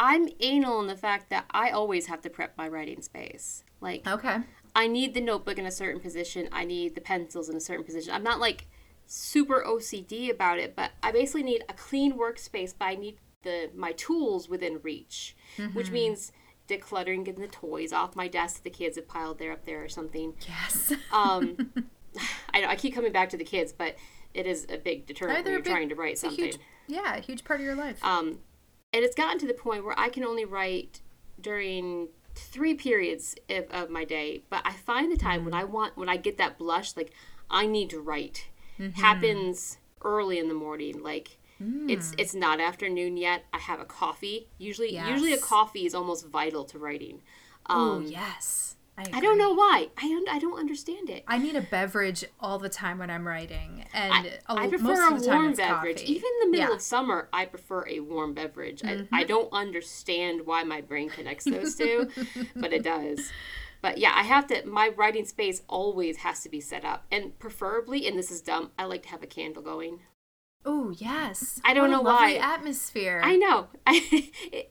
I'm 0.00 0.28
anal 0.40 0.80
in 0.80 0.86
the 0.86 0.96
fact 0.96 1.30
that 1.30 1.44
I 1.50 1.70
always 1.70 2.06
have 2.06 2.20
to 2.22 2.30
prep 2.30 2.56
my 2.58 2.68
writing 2.68 3.00
space. 3.00 3.62
Like, 3.80 4.06
okay, 4.06 4.38
I 4.74 4.86
need 4.86 5.14
the 5.14 5.20
notebook 5.20 5.58
in 5.58 5.66
a 5.66 5.70
certain 5.70 6.00
position. 6.00 6.48
I 6.52 6.64
need 6.64 6.94
the 6.94 7.00
pencils 7.00 7.48
in 7.48 7.56
a 7.56 7.60
certain 7.60 7.84
position. 7.84 8.12
I'm 8.12 8.24
not 8.24 8.40
like 8.40 8.66
super 9.06 9.64
OCD 9.66 10.30
about 10.30 10.58
it, 10.58 10.74
but 10.74 10.92
I 11.02 11.12
basically 11.12 11.42
need 11.42 11.64
a 11.68 11.72
clean 11.72 12.18
workspace. 12.18 12.74
But 12.78 12.86
I 12.86 12.94
need 12.94 13.18
the 13.42 13.70
my 13.74 13.92
tools 13.92 14.48
within 14.48 14.80
reach, 14.82 15.36
mm-hmm. 15.56 15.76
which 15.76 15.90
means 15.90 16.32
decluttering, 16.68 17.24
getting 17.24 17.42
the 17.42 17.48
toys 17.48 17.92
off 17.92 18.16
my 18.16 18.28
desk 18.28 18.56
that 18.56 18.64
the 18.64 18.70
kids 18.70 18.96
have 18.96 19.06
piled 19.06 19.38
there 19.38 19.52
up 19.52 19.64
there 19.64 19.82
or 19.82 19.88
something. 19.88 20.34
Yes. 20.48 20.92
um, 21.12 21.72
I 22.54 22.64
I 22.64 22.76
keep 22.76 22.94
coming 22.94 23.12
back 23.12 23.30
to 23.30 23.36
the 23.36 23.44
kids, 23.44 23.72
but 23.72 23.96
it 24.32 24.46
is 24.46 24.66
a 24.68 24.78
big 24.78 25.06
deterrent 25.06 25.44
when 25.44 25.52
you're 25.52 25.62
big, 25.62 25.72
trying 25.72 25.88
to 25.88 25.94
write 25.94 26.18
something. 26.18 26.44
Huge, 26.44 26.58
yeah, 26.88 27.16
a 27.16 27.20
huge 27.20 27.44
part 27.44 27.60
of 27.60 27.66
your 27.66 27.76
life. 27.76 28.04
Um, 28.04 28.40
and 28.92 29.04
it's 29.04 29.14
gotten 29.14 29.38
to 29.38 29.46
the 29.46 29.54
point 29.54 29.84
where 29.84 29.98
I 29.98 30.08
can 30.08 30.24
only 30.24 30.44
write 30.44 31.00
during 31.40 32.08
three 32.34 32.74
periods 32.74 33.36
of, 33.48 33.64
of 33.70 33.90
my 33.90 34.04
day. 34.04 34.42
But 34.50 34.62
I 34.64 34.72
find 34.72 35.10
the 35.10 35.16
time 35.16 35.44
when 35.44 35.54
I 35.54 35.64
want, 35.64 35.96
when 35.96 36.08
I 36.08 36.16
get 36.16 36.38
that 36.38 36.58
blush, 36.58 36.96
like 36.96 37.12
I 37.50 37.66
need 37.66 37.90
to 37.90 38.00
write, 38.00 38.46
mm-hmm. 38.78 39.00
happens 39.00 39.78
early 40.02 40.38
in 40.38 40.48
the 40.48 40.54
morning. 40.54 41.02
Like 41.02 41.38
mm. 41.62 41.90
it's 41.90 42.12
it's 42.18 42.34
not 42.34 42.60
afternoon 42.60 43.16
yet. 43.16 43.44
I 43.52 43.58
have 43.58 43.80
a 43.80 43.84
coffee. 43.84 44.48
Usually, 44.58 44.92
yes. 44.92 45.08
usually 45.08 45.32
a 45.32 45.38
coffee 45.38 45.86
is 45.86 45.94
almost 45.94 46.26
vital 46.28 46.64
to 46.64 46.78
writing. 46.78 47.22
Um, 47.66 47.78
oh 47.78 48.00
yes. 48.00 48.76
I, 48.96 49.06
I, 49.14 49.20
don't 49.20 49.38
know 49.38 49.52
why. 49.52 49.88
I 50.00 50.06
un- 50.06 50.28
I 50.30 50.38
don't 50.38 50.56
understand 50.56 51.10
it. 51.10 51.24
I 51.26 51.36
need 51.38 51.56
a 51.56 51.62
beverage 51.62 52.24
all 52.38 52.60
the 52.60 52.68
time 52.68 52.98
when 52.98 53.10
I'm 53.10 53.26
writing, 53.26 53.84
and 53.92 54.12
I, 54.12 54.38
a, 54.48 54.54
I 54.54 54.68
prefer 54.68 55.08
a 55.08 55.14
warm 55.18 55.52
beverage. 55.52 55.96
Coffee. 55.96 56.12
Even 56.12 56.22
in 56.22 56.38
the 56.42 56.56
middle 56.56 56.68
yeah. 56.70 56.76
of 56.76 56.80
summer, 56.80 57.28
I 57.32 57.46
prefer 57.46 57.88
a 57.88 57.98
warm 57.98 58.34
beverage. 58.34 58.82
Mm-hmm. 58.82 59.12
I, 59.12 59.22
I 59.22 59.24
don't 59.24 59.52
understand 59.52 60.46
why 60.46 60.62
my 60.62 60.80
brain 60.80 61.10
connects 61.10 61.44
those 61.44 61.74
two, 61.74 62.08
but 62.54 62.72
it 62.72 62.84
does. 62.84 63.32
But 63.84 63.98
yeah, 63.98 64.12
I 64.14 64.22
have 64.22 64.46
to. 64.46 64.66
My 64.66 64.88
writing 64.88 65.26
space 65.26 65.60
always 65.68 66.16
has 66.16 66.42
to 66.42 66.48
be 66.48 66.58
set 66.58 66.86
up, 66.86 67.04
and 67.12 67.38
preferably, 67.38 68.08
and 68.08 68.18
this 68.18 68.30
is 68.30 68.40
dumb. 68.40 68.70
I 68.78 68.84
like 68.84 69.02
to 69.02 69.10
have 69.10 69.22
a 69.22 69.26
candle 69.26 69.62
going. 69.62 70.00
Oh 70.66 70.94
yes. 70.96 71.60
I 71.64 71.74
don't 71.74 71.90
what 71.90 71.96
know 71.96 72.02
why. 72.02 72.34
Atmosphere. 72.34 73.20
I 73.22 73.36
know. 73.36 73.66
I 73.86 74.28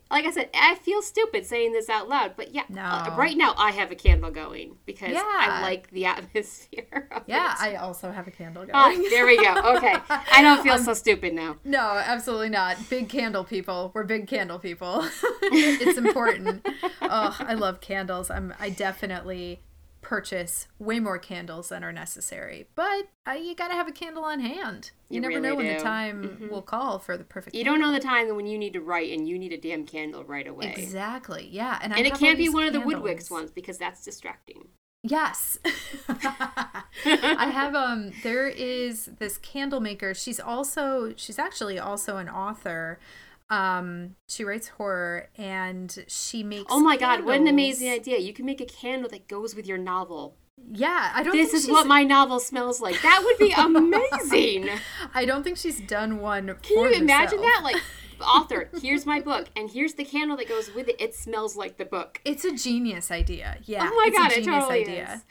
like 0.09 0.25
I 0.25 0.31
said, 0.31 0.49
I 0.53 0.75
feel 0.75 1.01
stupid 1.03 1.45
saying 1.45 1.73
this 1.73 1.87
out 1.87 2.09
loud, 2.09 2.33
but 2.35 2.53
yeah. 2.53 2.63
No. 2.67 2.81
Uh, 2.81 3.15
right 3.17 3.37
now, 3.37 3.53
I 3.57 3.71
have 3.71 3.91
a 3.91 3.95
candle 3.95 4.31
going 4.31 4.77
because 4.85 5.11
yeah. 5.11 5.23
I 5.23 5.61
like 5.61 5.91
the 5.91 6.05
atmosphere. 6.07 7.09
yeah, 7.27 7.53
it. 7.53 7.61
I 7.61 7.75
also 7.75 8.11
have 8.11 8.27
a 8.27 8.31
candle 8.31 8.65
ah, 8.73 8.89
going. 8.89 9.05
Oh, 9.05 9.09
there 9.09 9.25
we 9.25 9.37
go. 9.37 9.53
Okay, 9.77 9.95
I 10.09 10.41
don't 10.41 10.63
feel 10.63 10.73
um, 10.73 10.83
so 10.83 10.93
stupid 10.95 11.33
now. 11.33 11.57
No, 11.63 11.79
absolutely 11.79 12.49
not. 12.49 12.77
Big 12.89 13.07
candle 13.07 13.43
people. 13.43 13.91
We're 13.93 14.03
big 14.03 14.27
candle 14.27 14.57
people. 14.57 15.07
it's 15.43 15.97
important. 15.97 16.67
oh, 17.03 17.37
I 17.39 17.53
love 17.53 17.81
candles. 17.81 18.31
I'm. 18.31 18.53
I 18.59 18.69
definitely 18.69 19.61
purchase 20.03 20.67
way 20.77 20.99
more 20.99 21.17
candles 21.17 21.69
than 21.69 21.83
are 21.83 21.91
necessary. 21.91 22.67
But 22.75 23.07
uh, 23.27 23.31
you 23.31 23.55
got 23.55 23.69
to 23.69 23.73
have 23.73 23.87
a 23.87 23.91
candle 23.91 24.23
on 24.23 24.39
hand. 24.39 24.91
You, 25.09 25.15
you 25.15 25.21
never 25.21 25.35
really 25.35 25.49
know 25.49 25.55
when 25.55 25.77
the 25.77 25.83
time 25.83 26.23
mm-hmm. 26.23 26.49
will 26.49 26.61
call 26.61 26.99
for 26.99 27.17
the 27.17 27.23
perfect. 27.23 27.55
You 27.55 27.63
candle. 27.63 27.81
don't 27.81 27.91
know 27.91 27.97
the 27.97 28.03
time 28.03 28.35
when 28.35 28.45
you 28.45 28.57
need 28.57 28.73
to 28.73 28.81
write 28.81 29.11
and 29.11 29.27
you 29.27 29.39
need 29.39 29.53
a 29.53 29.57
damn 29.57 29.85
candle 29.85 30.23
right 30.23 30.47
away. 30.47 30.73
Exactly. 30.77 31.47
Yeah, 31.51 31.79
and, 31.81 31.93
and 31.93 32.05
it 32.05 32.13
can't 32.15 32.37
be 32.37 32.49
one 32.49 32.65
candles. 32.65 32.83
of 32.83 32.89
the 32.89 32.95
Woodwicks 32.95 33.31
ones 33.31 33.51
because 33.51 33.77
that's 33.77 34.03
distracting. 34.03 34.67
Yes. 35.03 35.59
I 36.07 37.49
have 37.51 37.75
um 37.75 38.13
there 38.23 38.47
is 38.47 39.09
this 39.19 39.37
candle 39.37 39.81
maker. 39.81 40.13
She's 40.13 40.39
also 40.39 41.13
she's 41.17 41.37
actually 41.37 41.77
also 41.77 42.17
an 42.17 42.29
author 42.29 42.99
um, 43.49 44.15
she 44.27 44.43
writes 44.43 44.69
horror 44.69 45.29
and 45.37 46.05
she 46.07 46.43
makes. 46.43 46.71
Oh 46.71 46.79
my 46.79 46.97
candles. 46.97 47.19
god! 47.19 47.25
What 47.25 47.39
an 47.39 47.47
amazing 47.47 47.89
idea! 47.89 48.17
You 48.19 48.33
can 48.33 48.45
make 48.45 48.61
a 48.61 48.65
candle 48.65 49.09
that 49.09 49.27
goes 49.27 49.55
with 49.55 49.67
your 49.67 49.77
novel. 49.77 50.35
Yeah, 50.71 51.11
I 51.13 51.23
don't. 51.23 51.33
This 51.33 51.53
is 51.53 51.67
what 51.67 51.87
my 51.87 52.03
novel 52.03 52.39
smells 52.39 52.79
like. 52.79 53.01
That 53.01 53.21
would 53.23 53.37
be 53.37 53.51
amazing. 53.57 54.69
I 55.13 55.25
don't 55.25 55.43
think 55.43 55.57
she's 55.57 55.81
done 55.81 56.19
one. 56.19 56.55
Can 56.61 56.77
you 56.77 57.01
imagine 57.01 57.39
herself. 57.39 57.41
that? 57.41 57.61
Like, 57.63 57.81
author, 58.21 58.69
here's 58.81 59.05
my 59.05 59.19
book, 59.19 59.49
and 59.55 59.69
here's 59.69 59.95
the 59.95 60.05
candle 60.05 60.37
that 60.37 60.47
goes 60.47 60.73
with 60.73 60.87
it. 60.87 60.95
It 60.99 61.15
smells 61.15 61.55
like 61.55 61.77
the 61.77 61.85
book. 61.85 62.21
It's 62.23 62.45
a 62.45 62.55
genius 62.55 63.11
idea. 63.11 63.57
Yeah. 63.63 63.89
Oh 63.91 63.95
my 63.95 64.09
god! 64.09 64.31
it 64.31 64.45
totally 64.45 64.81
idea. 64.81 65.13
Is. 65.15 65.21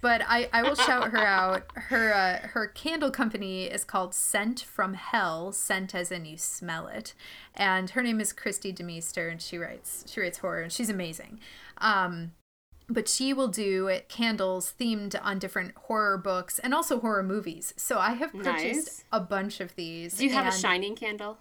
But 0.00 0.22
I, 0.26 0.48
I 0.52 0.62
will 0.62 0.74
shout 0.74 1.10
her 1.10 1.18
out. 1.26 1.64
Her 1.74 2.14
uh, 2.14 2.48
her 2.48 2.66
candle 2.68 3.10
company 3.10 3.64
is 3.64 3.84
called 3.84 4.14
Scent 4.14 4.60
from 4.60 4.94
Hell. 4.94 5.52
Scent 5.52 5.94
as 5.94 6.10
in 6.10 6.24
you 6.24 6.36
smell 6.38 6.86
it, 6.86 7.14
and 7.54 7.90
her 7.90 8.02
name 8.02 8.20
is 8.20 8.32
Christy 8.32 8.72
Demeester, 8.72 9.30
and 9.30 9.40
she 9.40 9.58
writes 9.58 10.04
she 10.08 10.20
writes 10.20 10.38
horror, 10.38 10.62
and 10.62 10.72
she's 10.72 10.90
amazing. 10.90 11.40
Um, 11.78 12.32
but 12.88 13.08
she 13.08 13.32
will 13.32 13.48
do 13.48 13.98
candles 14.08 14.74
themed 14.78 15.14
on 15.22 15.38
different 15.38 15.76
horror 15.76 16.18
books 16.18 16.58
and 16.58 16.74
also 16.74 16.98
horror 16.98 17.22
movies. 17.22 17.72
So 17.76 17.98
I 17.98 18.14
have 18.14 18.32
purchased 18.32 18.64
nice. 18.64 19.04
a 19.12 19.20
bunch 19.20 19.60
of 19.60 19.76
these. 19.76 20.14
Do 20.16 20.24
you 20.24 20.32
have 20.32 20.52
a 20.52 20.56
shining 20.56 20.96
candle? 20.96 21.38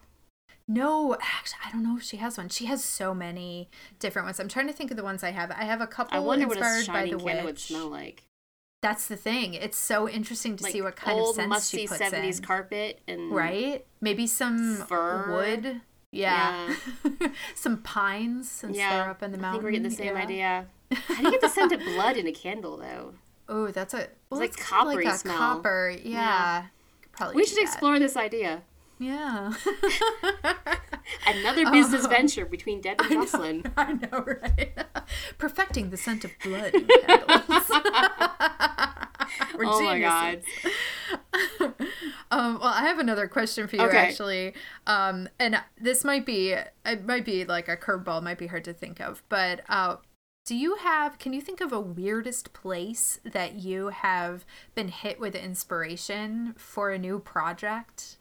No, 0.68 1.16
actually, 1.20 1.60
I 1.66 1.72
don't 1.72 1.82
know 1.82 1.98
if 1.98 2.04
she 2.04 2.18
has 2.18 2.38
one. 2.38 2.50
She 2.50 2.66
has 2.66 2.84
so 2.84 3.16
many 3.16 3.70
different 3.98 4.28
ones. 4.28 4.40
I'm 4.40 4.48
trying 4.48 4.68
to 4.68 4.74
think 4.74 4.92
of 4.92 4.98
the 4.98 5.04
ones 5.04 5.24
I 5.24 5.32
have. 5.32 5.50
I 5.50 5.64
have 5.64 5.82
a 5.82 5.88
couple 5.88 6.16
I 6.16 6.20
wonder 6.20 6.46
inspired 6.46 6.72
what 6.72 6.82
a 6.82 6.84
shining 6.84 7.12
by 7.12 7.18
the 7.18 7.24
candle 7.24 7.46
witch. 7.46 7.54
would 7.54 7.60
smell 7.60 7.90
like. 7.90 8.24
That's 8.82 9.08
the 9.08 9.18
thing. 9.18 9.56
It's 9.56 9.78
so 9.78 10.08
interesting 10.08 10.56
to 10.56 10.64
like 10.64 10.72
see 10.72 10.82
what 10.82 10.96
kind 10.96 11.20
of 11.20 11.48
musty 11.48 11.80
she 11.80 11.88
puts 11.88 12.02
70s 12.02 12.38
in. 12.38 12.44
carpet 12.44 13.02
and 13.08 13.32
right. 13.32 13.86
Maybe 14.00 14.26
some 14.26 14.78
fur. 14.88 15.26
wood. 15.30 15.82
Yeah. 16.12 16.76
yeah. 17.20 17.28
some 17.56 17.82
pines 17.82 18.50
since 18.50 18.78
yeah. 18.78 18.96
they're 18.96 19.10
up 19.10 19.22
in 19.22 19.32
the 19.32 19.38
mountains. 19.38 19.50
I 19.50 19.52
think 19.54 19.64
we're 19.64 19.72
getting 19.72 19.90
the 19.90 19.96
same 19.96 20.16
yeah. 20.16 20.24
idea. 20.24 20.68
How 20.92 21.16
do 21.18 21.24
you 21.24 21.32
get 21.32 21.42
the 21.42 21.50
scent 21.50 21.72
of 21.72 21.80
blood 21.96 22.18
in 22.18 22.26
a 22.26 22.32
candle 22.32 22.78
though? 22.78 23.14
Oh, 23.48 23.68
that's 23.68 23.94
a 23.94 24.08
well, 24.30 24.42
it's 24.42 24.58
like 24.58 24.66
coppery 24.66 25.06
like 25.06 25.16
smell. 25.16 25.38
Copper, 25.38 25.94
yeah. 26.04 26.12
yeah. 26.12 26.66
Probably. 27.12 27.36
We 27.36 27.46
should 27.46 27.58
that. 27.58 27.64
explore 27.64 28.00
this 28.00 28.16
idea. 28.16 28.64
Yeah. 29.00 29.54
Another 31.26 31.72
business 31.72 32.06
oh, 32.06 32.10
venture 32.10 32.46
between 32.46 32.82
Deb 32.82 33.00
and 33.00 33.10
Jocelyn. 33.10 33.64
I 33.78 33.94
know, 33.94 34.00
I 34.12 34.18
know 34.18 34.26
right? 34.26 34.78
Perfecting 35.38 35.90
the 35.90 35.98
scent 35.98 36.26
of 36.26 36.32
blood 36.44 36.74
in 36.74 36.86
candles. 36.86 37.70
oh 39.58 39.84
my 39.84 40.00
god. 40.00 40.42
um, 42.30 42.60
well, 42.60 42.74
I 42.74 42.82
have 42.82 43.00
another 43.00 43.30
question 43.30 43.68
for 43.68 43.78
you 43.78 43.84
okay. 43.84 43.98
actually, 43.98 44.54
um, 44.86 45.30
and 45.40 45.62
this 45.80 46.04
might 46.04 46.26
be 46.26 46.52
it 46.86 47.06
might 47.06 47.24
be 47.24 47.46
like 47.46 47.70
a 47.70 47.78
curveball, 47.78 48.22
might 48.22 48.38
be 48.38 48.48
hard 48.48 48.66
to 48.66 48.74
think 48.74 49.00
of, 49.00 49.24
but 49.30 49.62
uh, 49.70 49.96
do 50.46 50.56
you 50.56 50.76
have 50.76 51.18
can 51.20 51.32
you 51.32 51.42
think 51.42 51.62
of 51.62 51.72
a 51.72 51.80
weirdest 51.80 52.52
place 52.52 53.22
that 53.24 53.56
you 53.56 53.90
have 53.90 54.46
been 54.76 54.90
hit 54.90 55.22
with 55.22 55.36
inspiration 55.36 56.54
for 56.58 56.92
a 56.92 57.00
new 57.00 57.20
project? 57.20 58.19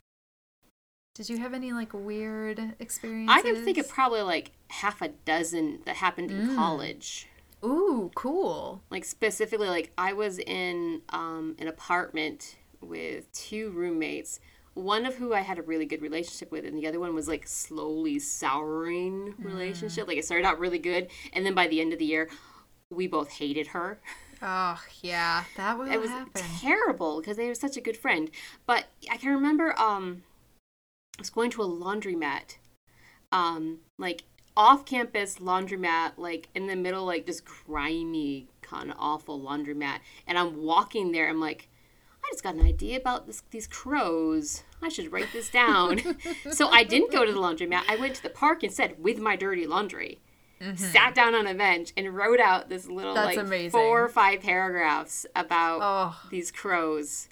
Did 1.19 1.29
you 1.31 1.39
have 1.39 1.53
any 1.53 1.73
like 1.73 1.93
weird 1.93 2.61
experiences? 2.79 3.37
I 3.37 3.43
can 3.43 3.65
think 3.65 3.77
of 3.77 3.89
probably 3.89 4.23
like 4.23 4.53
half 4.69 5.03
a 5.03 5.09
dozen 5.09 5.81
that 5.85 5.97
happened 5.97 6.31
in 6.31 6.51
mm. 6.51 6.55
college. 6.55 7.27
Ooh, 7.65 8.13
cool. 8.15 8.83
Like 8.89 9.05
specifically 9.05 9.67
like 9.67 9.91
I 9.99 10.13
was 10.13 10.39
in 10.39 11.03
um, 11.09 11.57
an 11.59 11.67
apartment 11.67 12.55
with 12.81 13.33
two 13.33 13.71
roommates, 13.71 14.39
one 14.75 15.05
of 15.05 15.17
who 15.17 15.35
I 15.35 15.41
had 15.41 15.59
a 15.59 15.63
really 15.63 15.87
good 15.87 16.03
relationship 16.03 16.53
with 16.53 16.65
and 16.65 16.79
the 16.79 16.87
other 16.87 17.01
one 17.01 17.17
was 17.17 17.27
like 17.27 17.49
slowly 17.49 18.21
souring 18.21 19.35
mm. 19.35 19.45
relationship. 19.45 20.07
Like 20.07 20.19
it 20.19 20.25
started 20.25 20.47
out 20.47 20.61
really 20.61 20.79
good 20.79 21.09
and 21.33 21.45
then 21.45 21.53
by 21.53 21.67
the 21.67 21.81
end 21.81 21.93
of 21.93 21.99
the 21.99 22.05
year 22.05 22.29
we 22.91 23.09
both 23.09 23.31
hated 23.31 23.67
her. 23.67 23.99
Oh 24.41 24.81
yeah, 25.03 25.43
that 25.57 25.77
would 25.77 25.89
it 25.89 26.01
was 26.01 26.11
happen. 26.11 26.43
terrible 26.61 27.19
because 27.19 27.37
they 27.37 27.49
were 27.49 27.57
such 27.57 27.77
a 27.77 27.81
good 27.81 27.97
friend. 27.97 28.31
But 28.67 28.85
I 29.11 29.17
can 29.17 29.35
remember 29.35 29.77
um 29.81 30.23
was 31.19 31.31
going 31.31 31.51
to 31.51 31.63
a 31.63 31.69
laundromat, 31.69 32.57
um, 33.33 33.79
like 33.99 34.25
off 34.57 34.85
campus 34.85 35.39
laundromat, 35.39 36.13
like 36.17 36.49
in 36.55 36.67
the 36.67 36.77
middle, 36.77 37.05
like 37.05 37.27
this 37.27 37.41
grimy, 37.41 38.49
kind 38.63 38.91
of 38.91 38.97
awful 38.99 39.41
laundromat. 39.41 39.99
And 40.27 40.39
I'm 40.39 40.63
walking 40.63 41.13
there, 41.13 41.29
I'm 41.29 41.41
like, 41.41 41.69
I 42.29 42.33
just 42.33 42.43
got 42.43 42.57
an 42.57 42.67
idea 42.67 42.99
about 42.99 43.27
this, 43.27 43.43
these 43.51 43.67
crows. 43.67 44.65
I 44.83 44.89
should 44.89 45.13
write 45.13 45.33
this 45.33 45.49
down. 45.51 46.01
so 46.51 46.69
I 46.69 46.85
didn't 46.85 47.13
go 47.13 47.25
to 47.25 47.33
the 47.33 47.39
laundromat. 47.39 47.85
I 47.89 47.97
went 47.97 48.17
to 48.17 48.23
the 48.23 48.29
park 48.29 48.63
instead 48.63 49.03
with 49.03 49.19
my 49.19 49.37
dirty 49.37 49.67
laundry. 49.67 50.19
mm-hmm. 50.61 50.77
sat 50.77 51.15
down 51.15 51.35
on 51.35 51.47
a 51.47 51.55
bench 51.55 51.93
and 51.97 52.15
wrote 52.15 52.41
out 52.41 52.69
this 52.69 52.87
little 52.87 53.15
That's 53.15 53.37
like 53.37 53.47
amazing. 53.47 53.71
four 53.71 54.05
or 54.05 54.09
five 54.09 54.41
paragraphs 54.41 55.25
about 55.35 55.79
oh. 55.83 56.29
these 56.31 56.51
crows. 56.51 57.29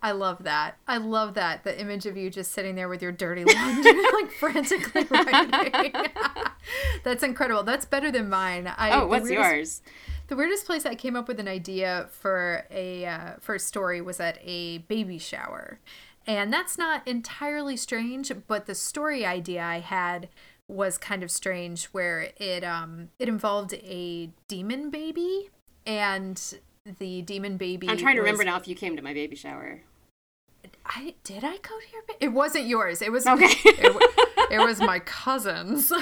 I 0.00 0.12
love 0.12 0.44
that. 0.44 0.76
I 0.86 0.98
love 0.98 1.34
that. 1.34 1.64
The 1.64 1.78
image 1.80 2.06
of 2.06 2.16
you 2.16 2.30
just 2.30 2.52
sitting 2.52 2.76
there 2.76 2.88
with 2.88 3.02
your 3.02 3.10
dirty 3.10 3.44
laundry, 3.44 3.92
like 4.12 4.30
frantically 4.32 5.04
writing. 5.10 5.92
That's 7.04 7.22
incredible. 7.22 7.64
That's 7.64 7.84
better 7.84 8.12
than 8.12 8.28
mine. 8.28 8.72
I, 8.76 8.92
oh, 8.92 9.06
what's 9.06 9.24
weirdest, 9.24 9.50
yours? 9.50 9.82
The 10.28 10.36
weirdest 10.36 10.66
place 10.66 10.86
I 10.86 10.94
came 10.94 11.16
up 11.16 11.26
with 11.26 11.40
an 11.40 11.48
idea 11.48 12.08
for 12.12 12.64
a 12.70 13.06
uh, 13.06 13.32
for 13.40 13.56
a 13.56 13.58
story 13.58 14.00
was 14.00 14.20
at 14.20 14.38
a 14.44 14.78
baby 14.78 15.18
shower, 15.18 15.80
and 16.26 16.52
that's 16.52 16.78
not 16.78 17.06
entirely 17.06 17.76
strange. 17.76 18.30
But 18.46 18.66
the 18.66 18.76
story 18.76 19.26
idea 19.26 19.64
I 19.64 19.80
had 19.80 20.28
was 20.68 20.96
kind 20.96 21.24
of 21.24 21.30
strange, 21.30 21.86
where 21.86 22.30
it 22.36 22.62
um 22.62 23.08
it 23.18 23.28
involved 23.28 23.74
a 23.74 24.30
demon 24.46 24.90
baby 24.90 25.50
and 25.84 26.54
the 26.98 27.22
demon 27.22 27.56
baby. 27.56 27.88
I'm 27.88 27.96
trying 27.96 28.16
to 28.16 28.22
was... 28.22 28.26
remember 28.26 28.44
now 28.44 28.58
if 28.58 28.68
you 28.68 28.74
came 28.74 28.94
to 28.96 29.02
my 29.02 29.12
baby 29.12 29.34
shower. 29.34 29.80
I 30.88 31.14
did 31.22 31.44
I 31.44 31.58
go 31.58 31.78
to 31.78 31.92
your 31.92 32.02
It 32.18 32.28
wasn't 32.28 32.66
yours. 32.66 33.02
It 33.02 33.12
was 33.12 33.26
okay. 33.26 33.44
it, 33.64 34.50
it 34.50 34.58
was 34.58 34.80
my 34.80 35.00
cousin's. 35.00 35.90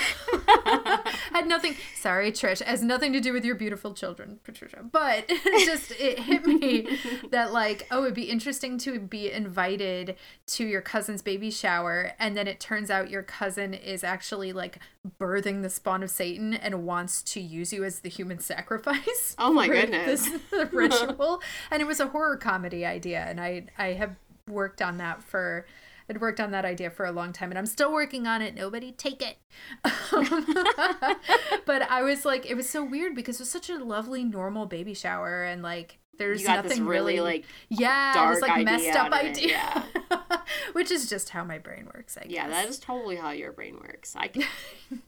Had 1.33 1.49
nothing. 1.49 1.75
Sorry, 1.97 2.31
Trish. 2.31 2.63
Has 2.63 2.83
nothing 2.83 3.13
to 3.13 3.21
do 3.21 3.33
with 3.33 3.45
your 3.45 3.57
beautiful 3.57 3.95
children, 3.95 4.39
Patricia. 4.45 4.85
But 4.91 5.29
just 5.65 5.91
it 5.99 6.21
hit 6.21 6.47
me 6.47 6.99
that 7.31 7.53
like, 7.53 7.87
oh, 7.91 8.05
it'd 8.05 8.15
be 8.15 8.31
interesting 8.31 8.79
to 8.79 9.01
be 9.01 9.31
invited 9.31 10.17
to 10.49 10.65
your 10.65 10.83
cousin's 10.83 11.21
baby 11.21 11.51
shower, 11.51 12.13
and 12.21 12.37
then 12.37 12.47
it 12.47 12.61
turns 12.61 12.89
out 12.89 13.11
your 13.11 13.25
cousin 13.25 13.75
is 13.75 14.05
actually 14.05 14.53
like 14.53 14.79
birthing 15.21 15.63
the 15.63 15.71
spawn 15.71 16.05
of 16.05 16.11
Satan 16.11 16.55
and 16.55 16.87
wants 16.87 17.23
to 17.23 17.41
use 17.41 17.73
you 17.73 17.83
as 17.83 18.01
the 18.01 18.09
human 18.09 18.39
sacrifice. 18.39 19.35
Oh 19.39 19.53
my 19.53 19.67
goodness! 19.67 20.31
This 20.51 20.73
ritual, 20.73 21.43
and 21.73 21.83
it 21.83 21.87
was 21.87 21.99
a 21.99 22.07
horror 22.07 22.37
comedy 22.37 22.87
idea, 22.87 23.21
and 23.21 23.41
I 23.41 23.65
I 23.77 23.89
have 23.95 24.15
worked 24.49 24.81
on 24.81 24.99
that 24.99 25.23
for 25.23 25.67
I'd 26.09 26.21
worked 26.21 26.41
on 26.41 26.53
that 26.53 26.65
idea 26.65 26.89
for 26.91 27.05
a 27.05 27.11
long 27.11 27.33
time 27.33 27.51
and 27.51 27.59
I'm 27.59 27.67
still 27.67 27.93
working 27.93 28.29
on 28.29 28.41
it. 28.41 28.55
Nobody 28.55 28.93
take 28.93 29.21
it. 29.21 29.39
but 31.67 31.83
I 31.91 32.03
was 32.03 32.25
like, 32.25 32.49
it 32.49 32.55
was 32.55 32.69
so 32.69 32.85
weird 32.85 33.17
because 33.17 33.37
it 33.37 33.43
was 33.43 33.51
such 33.51 33.69
a 33.69 33.83
lovely, 33.83 34.23
normal 34.23 34.67
baby 34.67 34.95
shower 34.95 35.43
and 35.43 35.63
like 35.63 35.99
there's 36.19 36.45
nothing 36.45 36.87
really, 36.87 37.15
really, 37.15 37.21
like 37.21 37.45
yeah, 37.69 38.15
dark 38.15 38.41
like 38.41 38.65
messed 38.65 38.97
up 38.97 39.13
idea. 39.13 39.49
Yeah. 39.49 39.83
Which 40.73 40.91
is 40.91 41.09
just 41.09 41.31
how 41.31 41.45
my 41.45 41.59
brain 41.59 41.89
works, 41.95 42.17
I 42.17 42.23
guess. 42.23 42.33
Yeah, 42.33 42.49
that 42.49 42.69
is 42.69 42.79
totally 42.79 43.17
how 43.17 43.31
your 43.31 43.53
brain 43.53 43.79
works. 43.81 44.15
I 44.17 44.29
can 44.29 44.45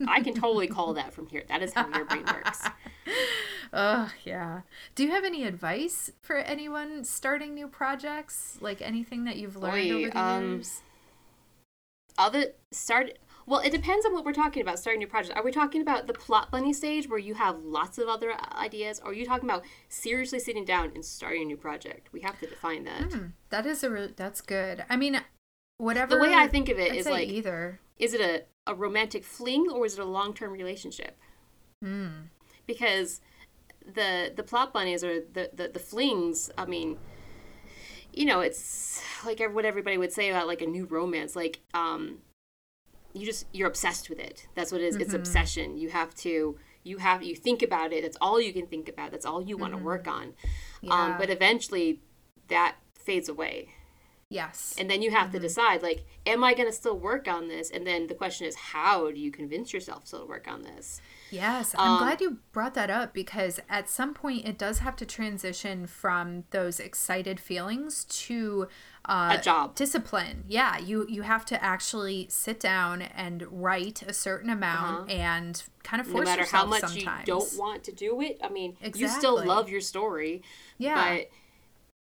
I 0.07 0.21
can 0.21 0.33
totally 0.33 0.67
call 0.67 0.93
that 0.93 1.13
from 1.13 1.27
here. 1.27 1.43
That 1.47 1.61
is 1.61 1.73
how 1.73 1.87
your 1.93 2.05
brain 2.05 2.25
works. 2.25 2.67
Oh, 3.71 4.11
yeah. 4.23 4.61
Do 4.95 5.03
you 5.03 5.11
have 5.11 5.23
any 5.23 5.43
advice 5.43 6.11
for 6.21 6.37
anyone 6.37 7.03
starting 7.03 7.53
new 7.53 7.67
projects? 7.67 8.57
Like 8.61 8.81
anything 8.81 9.25
that 9.25 9.37
you've 9.37 9.55
learned 9.55 9.89
Boy, 9.89 9.95
over 9.95 10.09
the 10.09 10.19
um, 10.19 10.51
years? 10.55 10.81
Other 12.17 12.45
start 12.71 13.19
well, 13.49 13.61
it 13.61 13.71
depends 13.71 14.05
on 14.05 14.13
what 14.13 14.23
we're 14.23 14.31
talking 14.31 14.61
about 14.61 14.77
starting 14.77 15.01
a 15.01 15.05
new 15.05 15.09
projects. 15.09 15.35
Are 15.35 15.43
we 15.43 15.51
talking 15.51 15.81
about 15.81 16.05
the 16.05 16.13
plot 16.13 16.51
bunny 16.51 16.71
stage 16.71 17.09
where 17.09 17.17
you 17.17 17.33
have 17.33 17.63
lots 17.63 17.97
of 17.97 18.07
other 18.07 18.33
ideas, 18.53 19.01
or 19.03 19.09
are 19.09 19.13
you 19.13 19.25
talking 19.25 19.49
about 19.49 19.63
seriously 19.87 20.37
sitting 20.37 20.65
down 20.65 20.91
and 20.93 21.03
starting 21.03 21.41
a 21.41 21.45
new 21.45 21.57
project? 21.57 22.13
We 22.13 22.21
have 22.21 22.39
to 22.41 22.47
define 22.47 22.83
that. 22.83 23.09
Mm, 23.09 23.31
that 23.49 23.65
is 23.65 23.83
a 23.83 23.89
re- 23.89 24.13
that's 24.15 24.41
good. 24.41 24.85
I 24.87 24.97
mean, 24.97 25.19
whatever. 25.77 26.15
The 26.15 26.21
way 26.21 26.35
I 26.35 26.47
think 26.47 26.69
of 26.69 26.77
it 26.77 26.91
I'd 26.91 26.97
is 26.99 27.05
like 27.07 27.27
either. 27.27 27.79
Is 27.97 28.13
it 28.13 28.21
a, 28.21 28.71
a 28.71 28.75
romantic 28.75 29.23
fling 29.23 29.67
or 29.71 29.83
is 29.87 29.97
it 29.97 30.01
a 30.01 30.05
long 30.05 30.35
term 30.35 30.53
relationship? 30.53 31.17
Hmm. 31.81 32.27
Because 32.67 33.19
the 33.95 34.31
the 34.35 34.43
plot 34.43 34.71
bunnies 34.73 35.03
or 35.03 35.21
the, 35.33 35.49
the 35.53 35.67
the 35.69 35.79
flings 35.79 36.51
i 36.57 36.65
mean 36.65 36.97
you 38.13 38.25
know 38.25 38.39
it's 38.41 39.01
like 39.25 39.41
what 39.51 39.65
everybody 39.65 39.97
would 39.97 40.11
say 40.11 40.29
about 40.29 40.47
like 40.47 40.61
a 40.61 40.65
new 40.65 40.85
romance 40.85 41.35
like 41.35 41.59
um 41.73 42.19
you 43.13 43.25
just 43.25 43.45
you're 43.51 43.67
obsessed 43.67 44.09
with 44.09 44.19
it 44.19 44.47
that's 44.55 44.71
what 44.71 44.81
it 44.81 44.85
is. 44.85 44.95
Mm-hmm. 44.95 45.03
it's 45.03 45.13
obsession 45.13 45.77
you 45.77 45.89
have 45.89 46.13
to 46.15 46.57
you 46.83 46.97
have 46.97 47.23
you 47.23 47.35
think 47.35 47.61
about 47.61 47.91
it 47.91 48.03
that's 48.03 48.17
all 48.21 48.39
you 48.39 48.53
can 48.53 48.67
think 48.67 48.87
about 48.89 49.11
that's 49.11 49.25
all 49.25 49.41
you 49.41 49.57
want 49.57 49.73
to 49.73 49.77
mm-hmm. 49.77 49.85
work 49.85 50.07
on 50.07 50.23
um, 50.23 50.33
yeah. 50.81 50.93
um 50.93 51.17
but 51.17 51.29
eventually 51.29 52.01
that 52.47 52.75
fades 52.93 53.29
away 53.29 53.69
Yes. 54.29 54.75
And 54.77 54.89
then 54.89 55.01
you 55.01 55.09
have 55.09 55.27
mm-hmm. 55.27 55.37
to 55.37 55.39
decide 55.39 55.81
like 55.81 56.05
am 56.25 56.43
I 56.43 56.53
going 56.53 56.67
to 56.67 56.73
still 56.73 56.97
work 56.97 57.27
on 57.27 57.47
this? 57.47 57.71
And 57.71 57.85
then 57.85 58.07
the 58.07 58.13
question 58.13 58.45
is 58.47 58.55
how 58.55 59.09
do 59.11 59.19
you 59.19 59.31
convince 59.31 59.73
yourself 59.73 60.05
to 60.05 60.23
work 60.25 60.47
on 60.47 60.61
this? 60.61 61.01
Yes, 61.31 61.75
I'm 61.77 61.93
um, 61.93 61.99
glad 61.99 62.21
you 62.21 62.37
brought 62.51 62.73
that 62.75 62.89
up 62.89 63.13
because 63.13 63.59
at 63.69 63.89
some 63.89 64.13
point 64.13 64.47
it 64.47 64.57
does 64.57 64.79
have 64.79 64.95
to 64.97 65.05
transition 65.05 65.87
from 65.87 66.43
those 66.51 66.79
excited 66.79 67.39
feelings 67.39 68.05
to 68.05 68.67
uh, 69.05 69.37
a 69.39 69.41
job 69.41 69.75
discipline. 69.75 70.43
Yeah, 70.47 70.77
you 70.77 71.07
you 71.09 71.23
have 71.23 71.45
to 71.45 71.63
actually 71.63 72.27
sit 72.29 72.59
down 72.59 73.01
and 73.01 73.45
write 73.49 74.03
a 74.03 74.13
certain 74.13 74.49
amount 74.49 75.09
uh-huh. 75.09 75.19
and 75.19 75.63
kind 75.83 76.01
of 76.01 76.07
force 76.07 76.25
no 76.25 76.35
matter 76.35 76.45
how 76.45 76.65
much 76.65 76.81
sometimes. 76.81 77.27
you 77.27 77.33
don't 77.33 77.57
want 77.57 77.83
to 77.85 77.91
do 77.91 78.21
it. 78.21 78.39
I 78.43 78.49
mean, 78.49 78.77
exactly. 78.81 79.01
you 79.01 79.07
still 79.07 79.43
love 79.43 79.69
your 79.69 79.81
story, 79.81 80.43
yeah, 80.77 81.17
but 81.17 81.31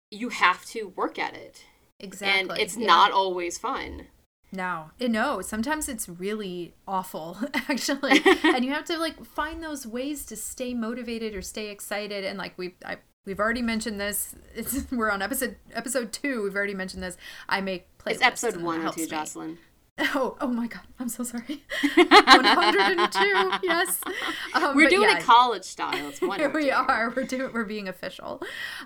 you 0.09 0.29
have 0.29 0.65
to 0.67 0.87
work 0.89 1.19
at 1.19 1.35
it. 1.35 1.65
Exactly. 1.99 2.39
And 2.39 2.59
it's 2.59 2.77
yeah. 2.77 2.87
not 2.87 3.11
always 3.11 3.57
fun. 3.57 4.07
No, 4.51 4.91
no. 4.99 5.41
Sometimes 5.41 5.89
it's 5.89 6.07
really 6.07 6.73
awful, 6.87 7.37
actually, 7.53 8.21
and 8.43 8.63
you 8.63 8.71
have 8.71 8.85
to 8.85 8.97
like 8.97 9.23
find 9.25 9.61
those 9.61 9.85
ways 9.85 10.25
to 10.27 10.35
stay 10.35 10.73
motivated 10.73 11.35
or 11.35 11.41
stay 11.41 11.69
excited. 11.69 12.23
And 12.23 12.37
like 12.37 12.57
we, 12.57 12.75
I, 12.85 12.97
we've 13.25 13.39
already 13.39 13.61
mentioned 13.61 13.99
this. 13.99 14.35
It's, 14.55 14.89
we're 14.89 15.11
on 15.11 15.21
episode 15.21 15.57
episode 15.73 16.13
two. 16.13 16.43
We've 16.43 16.55
already 16.55 16.75
mentioned 16.75 17.03
this. 17.03 17.17
I 17.49 17.59
make 17.59 17.87
playlists. 17.97 18.11
It's 18.11 18.21
episode 18.21 18.61
one 18.61 18.85
or 18.85 18.93
two, 18.93 19.05
Jocelyn. 19.05 19.57
Oh, 20.13 20.35
oh 20.41 20.47
my 20.47 20.67
God! 20.67 20.81
I'm 20.99 21.07
so 21.07 21.23
sorry. 21.23 21.63
102. 21.95 23.51
yes. 23.63 24.01
Um, 24.53 24.75
we're 24.75 24.89
doing 24.89 25.09
yeah, 25.09 25.19
a 25.19 25.21
college 25.21 25.63
style. 25.63 26.09
It's. 26.09 26.19
Here 26.35 26.49
we 26.49 26.69
are. 26.69 27.13
We're 27.15 27.23
doing. 27.23 27.53
We're 27.53 27.63
being 27.63 27.87
official. 27.87 28.41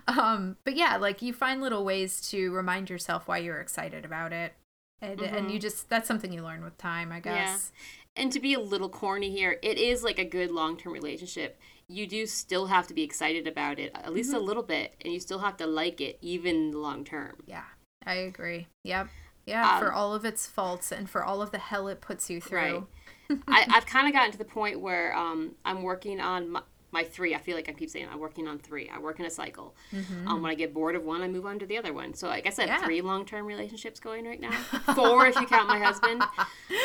Um, 0.07 0.57
but 0.63 0.75
yeah, 0.75 0.97
like 0.97 1.23
you 1.23 1.33
find 1.33 1.61
little 1.61 1.83
ways 1.83 2.21
to 2.29 2.51
remind 2.51 2.91
yourself 2.91 3.27
why 3.27 3.39
you're 3.39 3.59
excited 3.59 4.05
about 4.05 4.33
it, 4.33 4.53
and 5.01 5.19
mm-hmm. 5.19 5.35
and 5.35 5.51
you 5.51 5.57
just 5.57 5.89
that's 5.89 6.07
something 6.07 6.31
you 6.31 6.43
learn 6.43 6.63
with 6.63 6.77
time, 6.77 7.11
I 7.11 7.19
guess. 7.19 7.71
Yeah. 8.15 8.23
And 8.23 8.31
to 8.31 8.39
be 8.39 8.53
a 8.53 8.59
little 8.59 8.89
corny 8.89 9.31
here, 9.31 9.57
it 9.63 9.79
is 9.79 10.03
like 10.03 10.19
a 10.19 10.25
good 10.25 10.51
long 10.51 10.77
term 10.77 10.93
relationship. 10.93 11.59
You 11.87 12.05
do 12.05 12.27
still 12.27 12.67
have 12.67 12.85
to 12.85 12.93
be 12.93 13.01
excited 13.01 13.47
about 13.47 13.79
it, 13.79 13.91
at 13.95 14.13
least 14.13 14.29
mm-hmm. 14.29 14.37
a 14.37 14.45
little 14.45 14.63
bit, 14.63 14.93
and 15.03 15.11
you 15.11 15.19
still 15.19 15.39
have 15.39 15.57
to 15.57 15.65
like 15.65 16.01
it, 16.01 16.19
even 16.21 16.71
long 16.71 17.03
term. 17.03 17.37
Yeah, 17.47 17.63
I 18.05 18.13
agree. 18.13 18.67
Yep. 18.83 19.07
Yeah, 19.49 19.75
um, 19.75 19.79
for 19.83 19.91
all 19.91 20.13
of 20.13 20.25
its 20.25 20.47
faults 20.47 20.91
and 20.91 21.09
for 21.09 21.23
all 21.23 21.41
of 21.41 21.51
the 21.51 21.57
hell 21.57 21.87
it 21.87 22.01
puts 22.01 22.29
you 22.29 22.39
through. 22.39 22.87
Right. 23.29 23.39
I, 23.47 23.65
have 23.69 23.85
kind 23.85 24.07
of 24.07 24.13
gotten 24.13 24.31
to 24.31 24.37
the 24.37 24.45
point 24.45 24.79
where 24.79 25.15
um, 25.15 25.51
I'm 25.63 25.83
working 25.83 26.19
on 26.19 26.49
my, 26.49 26.61
my, 26.91 27.03
three. 27.03 27.35
I 27.35 27.37
feel 27.37 27.55
like 27.55 27.69
I 27.69 27.73
keep 27.73 27.89
saying 27.89 28.07
I'm 28.11 28.19
working 28.19 28.47
on 28.47 28.57
three. 28.57 28.89
I 28.89 28.97
work 28.97 29.19
in 29.19 29.25
a 29.25 29.29
cycle. 29.29 29.75
Mm-hmm. 29.93 30.27
Um, 30.27 30.41
when 30.41 30.51
I 30.51 30.55
get 30.55 30.73
bored 30.73 30.95
of 30.95 31.03
one, 31.03 31.21
I 31.21 31.27
move 31.27 31.45
on 31.45 31.59
to 31.59 31.67
the 31.67 31.77
other 31.77 31.93
one. 31.93 32.15
So 32.15 32.27
I 32.27 32.41
guess 32.41 32.57
I 32.57 32.63
have 32.63 32.81
yeah. 32.81 32.85
three 32.85 33.01
long 33.01 33.25
term 33.25 33.45
relationships 33.45 33.99
going 33.99 34.25
right 34.25 34.41
now. 34.41 34.51
Four 34.95 35.27
if 35.27 35.35
you 35.35 35.45
count 35.45 35.67
my 35.67 35.79
husband. 35.79 36.23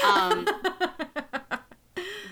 Um, 0.07 0.47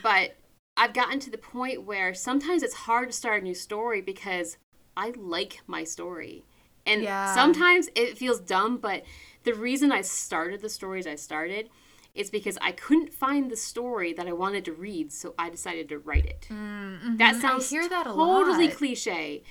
but 0.02 0.36
I've 0.76 0.92
gotten 0.92 1.20
to 1.20 1.30
the 1.30 1.38
point 1.38 1.84
where 1.84 2.12
sometimes 2.12 2.62
it's 2.62 2.74
hard 2.74 3.10
to 3.10 3.16
start 3.16 3.40
a 3.40 3.44
new 3.44 3.54
story 3.54 4.00
because 4.02 4.58
I 4.96 5.12
like 5.16 5.60
my 5.66 5.84
story. 5.84 6.44
And 6.86 7.02
yeah. 7.02 7.34
sometimes 7.34 7.88
it 7.94 8.18
feels 8.18 8.40
dumb, 8.40 8.78
but 8.78 9.02
the 9.44 9.54
reason 9.54 9.92
I 9.92 10.02
started 10.02 10.60
the 10.60 10.68
stories 10.68 11.06
I 11.06 11.14
started 11.14 11.68
is 12.14 12.30
because 12.30 12.58
I 12.60 12.72
couldn't 12.72 13.12
find 13.12 13.50
the 13.50 13.56
story 13.56 14.12
that 14.12 14.26
I 14.26 14.32
wanted 14.32 14.64
to 14.66 14.72
read, 14.72 15.12
so 15.12 15.34
I 15.38 15.48
decided 15.48 15.88
to 15.88 15.98
write 15.98 16.26
it. 16.26 16.46
Mm-hmm. 16.50 17.16
That 17.16 17.36
sounds 17.36 17.66
I 17.72 17.76
hear 17.76 17.88
that 17.88 18.04
totally 18.04 18.68
lot. 18.68 18.76
cliche, 18.76 19.42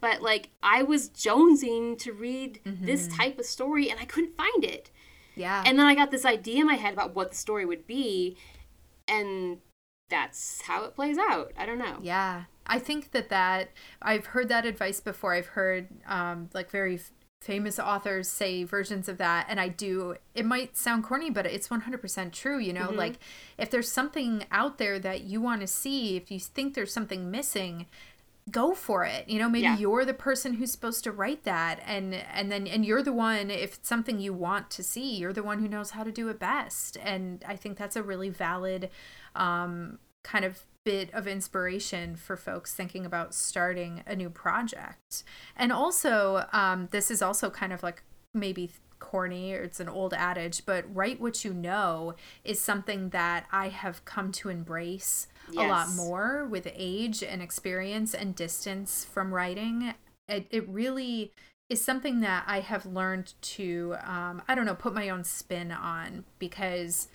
but 0.00 0.20
like 0.20 0.50
I 0.62 0.82
was 0.82 1.08
jonesing 1.10 1.98
to 2.00 2.12
read 2.12 2.60
mm-hmm. 2.64 2.84
this 2.84 3.08
type 3.08 3.38
of 3.38 3.46
story 3.46 3.90
and 3.90 3.98
I 3.98 4.04
couldn't 4.04 4.36
find 4.36 4.64
it. 4.64 4.90
Yeah. 5.34 5.62
And 5.64 5.78
then 5.78 5.86
I 5.86 5.94
got 5.94 6.10
this 6.10 6.26
idea 6.26 6.60
in 6.60 6.66
my 6.66 6.74
head 6.74 6.92
about 6.92 7.14
what 7.14 7.30
the 7.30 7.36
story 7.36 7.64
would 7.64 7.86
be, 7.86 8.36
and 9.08 9.58
that's 10.10 10.62
how 10.62 10.84
it 10.84 10.94
plays 10.94 11.16
out. 11.16 11.52
I 11.56 11.64
don't 11.64 11.78
know. 11.78 11.98
Yeah. 12.02 12.44
I 12.70 12.78
think 12.78 13.10
that 13.10 13.28
that 13.28 13.70
I've 14.00 14.26
heard 14.26 14.48
that 14.48 14.64
advice 14.64 15.00
before. 15.00 15.34
I've 15.34 15.48
heard 15.48 15.88
um, 16.06 16.48
like 16.54 16.70
very 16.70 17.00
famous 17.40 17.78
authors 17.78 18.28
say 18.28 18.64
versions 18.64 19.08
of 19.08 19.16
that 19.16 19.46
and 19.48 19.58
i 19.58 19.66
do 19.66 20.14
it 20.34 20.44
might 20.44 20.76
sound 20.76 21.02
corny 21.02 21.30
but 21.30 21.46
it's 21.46 21.68
100% 21.68 22.32
true 22.32 22.58
you 22.58 22.70
know 22.70 22.88
mm-hmm. 22.88 22.98
like 22.98 23.14
if 23.56 23.70
there's 23.70 23.90
something 23.90 24.44
out 24.52 24.76
there 24.76 24.98
that 24.98 25.22
you 25.22 25.40
want 25.40 25.62
to 25.62 25.66
see 25.66 26.18
if 26.18 26.30
you 26.30 26.38
think 26.38 26.74
there's 26.74 26.92
something 26.92 27.30
missing 27.30 27.86
go 28.50 28.74
for 28.74 29.04
it 29.04 29.26
you 29.26 29.38
know 29.38 29.48
maybe 29.48 29.62
yeah. 29.62 29.78
you're 29.78 30.04
the 30.04 30.12
person 30.12 30.54
who's 30.54 30.70
supposed 30.70 31.02
to 31.02 31.10
write 31.10 31.44
that 31.44 31.80
and 31.86 32.14
and 32.14 32.52
then 32.52 32.66
and 32.66 32.84
you're 32.84 33.02
the 33.02 33.12
one 33.12 33.50
if 33.50 33.76
it's 33.76 33.88
something 33.88 34.20
you 34.20 34.34
want 34.34 34.68
to 34.68 34.82
see 34.82 35.16
you're 35.16 35.32
the 35.32 35.42
one 35.42 35.60
who 35.60 35.68
knows 35.68 35.90
how 35.90 36.02
to 36.02 36.12
do 36.12 36.28
it 36.28 36.38
best 36.38 36.98
and 37.02 37.42
i 37.46 37.56
think 37.56 37.78
that's 37.78 37.96
a 37.96 38.02
really 38.02 38.28
valid 38.28 38.90
um 39.34 39.98
kind 40.22 40.44
of 40.44 40.64
bit 40.84 41.12
of 41.12 41.26
inspiration 41.26 42.16
for 42.16 42.36
folks 42.36 42.74
thinking 42.74 43.04
about 43.04 43.34
starting 43.34 44.02
a 44.06 44.16
new 44.16 44.30
project. 44.30 45.24
And 45.56 45.72
also, 45.72 46.46
um, 46.52 46.88
this 46.90 47.10
is 47.10 47.20
also 47.20 47.50
kind 47.50 47.72
of 47.72 47.82
like 47.82 48.02
maybe 48.32 48.70
corny 48.98 49.52
or 49.54 49.62
it's 49.62 49.80
an 49.80 49.88
old 49.88 50.14
adage, 50.14 50.64
but 50.64 50.84
write 50.94 51.20
what 51.20 51.44
you 51.44 51.52
know 51.52 52.14
is 52.44 52.60
something 52.60 53.10
that 53.10 53.46
I 53.50 53.68
have 53.68 54.04
come 54.04 54.30
to 54.32 54.48
embrace 54.48 55.26
yes. 55.50 55.64
a 55.64 55.68
lot 55.68 55.90
more 55.90 56.46
with 56.46 56.68
age 56.74 57.22
and 57.22 57.42
experience 57.42 58.14
and 58.14 58.34
distance 58.34 59.04
from 59.04 59.34
writing. 59.34 59.94
It, 60.28 60.46
it 60.50 60.68
really 60.68 61.32
is 61.68 61.82
something 61.82 62.20
that 62.20 62.44
I 62.46 62.60
have 62.60 62.86
learned 62.86 63.34
to, 63.42 63.96
um, 64.04 64.42
I 64.48 64.54
don't 64.54 64.66
know, 64.66 64.74
put 64.74 64.94
my 64.94 65.08
own 65.08 65.24
spin 65.24 65.72
on 65.72 66.24
because 66.38 67.08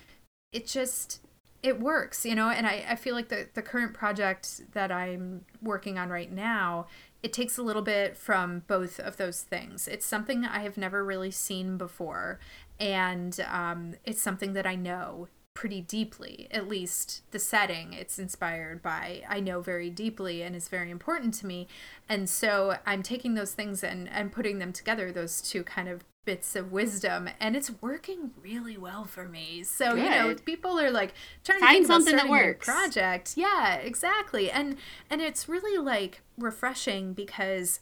it 0.52 0.66
just 0.66 1.20
it 1.66 1.80
works, 1.80 2.24
you 2.24 2.36
know, 2.36 2.48
and 2.48 2.64
I, 2.64 2.84
I 2.90 2.94
feel 2.94 3.16
like 3.16 3.28
the, 3.28 3.48
the 3.54 3.60
current 3.60 3.92
project 3.92 4.62
that 4.72 4.92
I'm 4.92 5.44
working 5.60 5.98
on 5.98 6.10
right 6.10 6.30
now, 6.30 6.86
it 7.24 7.32
takes 7.32 7.58
a 7.58 7.62
little 7.62 7.82
bit 7.82 8.16
from 8.16 8.62
both 8.68 9.00
of 9.00 9.16
those 9.16 9.42
things. 9.42 9.88
It's 9.88 10.06
something 10.06 10.44
I 10.44 10.60
have 10.60 10.78
never 10.78 11.04
really 11.04 11.32
seen 11.32 11.76
before, 11.76 12.38
and 12.78 13.44
um, 13.50 13.96
it's 14.04 14.22
something 14.22 14.52
that 14.52 14.64
I 14.64 14.76
know 14.76 15.26
pretty 15.54 15.80
deeply, 15.80 16.46
at 16.52 16.68
least 16.68 17.22
the 17.32 17.38
setting 17.40 17.94
it's 17.94 18.16
inspired 18.18 18.80
by, 18.80 19.22
I 19.28 19.40
know 19.40 19.60
very 19.60 19.90
deeply 19.90 20.42
and 20.42 20.54
is 20.54 20.68
very 20.68 20.90
important 20.90 21.34
to 21.34 21.46
me. 21.46 21.66
And 22.08 22.28
so 22.28 22.76
I'm 22.86 23.02
taking 23.02 23.34
those 23.34 23.54
things 23.54 23.82
and, 23.82 24.08
and 24.10 24.30
putting 24.30 24.60
them 24.60 24.72
together, 24.72 25.10
those 25.10 25.40
two 25.40 25.64
kind 25.64 25.88
of 25.88 26.04
bits 26.26 26.56
of 26.56 26.72
wisdom 26.72 27.30
and 27.40 27.56
it's 27.56 27.70
working 27.80 28.32
really 28.42 28.76
well 28.76 29.04
for 29.04 29.28
me 29.28 29.62
so 29.62 29.94
Good. 29.94 30.04
you 30.04 30.10
know 30.10 30.34
people 30.44 30.78
are 30.78 30.90
like 30.90 31.14
trying 31.44 31.60
Find 31.60 31.70
to 31.70 31.76
think 31.76 31.86
something 31.86 32.16
that 32.16 32.28
works 32.28 32.66
project 32.66 33.34
yeah 33.36 33.76
exactly 33.76 34.50
and 34.50 34.76
and 35.08 35.22
it's 35.22 35.48
really 35.48 35.78
like 35.78 36.20
refreshing 36.36 37.14
because 37.14 37.80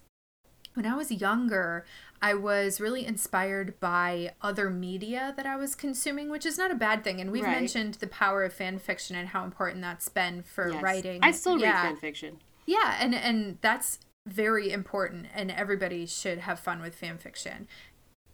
when 0.75 0.85
i 0.85 0.95
was 0.95 1.11
younger 1.11 1.87
i 2.21 2.35
was 2.35 2.83
really 2.83 3.07
inspired 3.07 3.81
by 3.81 4.35
other 4.43 4.69
media 4.69 5.33
that 5.39 5.47
i 5.47 5.57
was 5.57 5.75
consuming 5.75 6.29
which 6.31 6.45
is 6.45 6.59
not 6.59 6.71
a 6.71 6.75
bad 6.75 7.03
thing 7.03 7.23
and 7.23 7.33
we've 7.33 7.45
right. 7.45 7.59
mentioned 7.59 7.95
the 7.95 8.07
power 8.07 8.45
of 8.45 8.53
fan 8.53 8.79
fiction 8.79 9.17
and 9.17 9.29
how 9.29 9.43
important 9.43 9.81
that's 9.81 10.11
been 10.11 10.43
for 10.43 10.71
yes. 10.71 10.83
writing 10.83 11.21
i 11.23 11.31
still 11.31 11.59
yeah. 11.59 11.73
read 11.73 11.89
fan 11.89 11.97
fiction 11.97 12.37
yeah 12.67 12.99
and 13.01 13.15
and 13.15 13.57
that's 13.63 14.01
very 14.27 14.71
important 14.71 15.27
and 15.35 15.51
everybody 15.51 16.07
should 16.07 16.39
have 16.39 16.59
fun 16.59 16.81
with 16.81 16.95
fan 16.95 17.19
fiction 17.19 17.67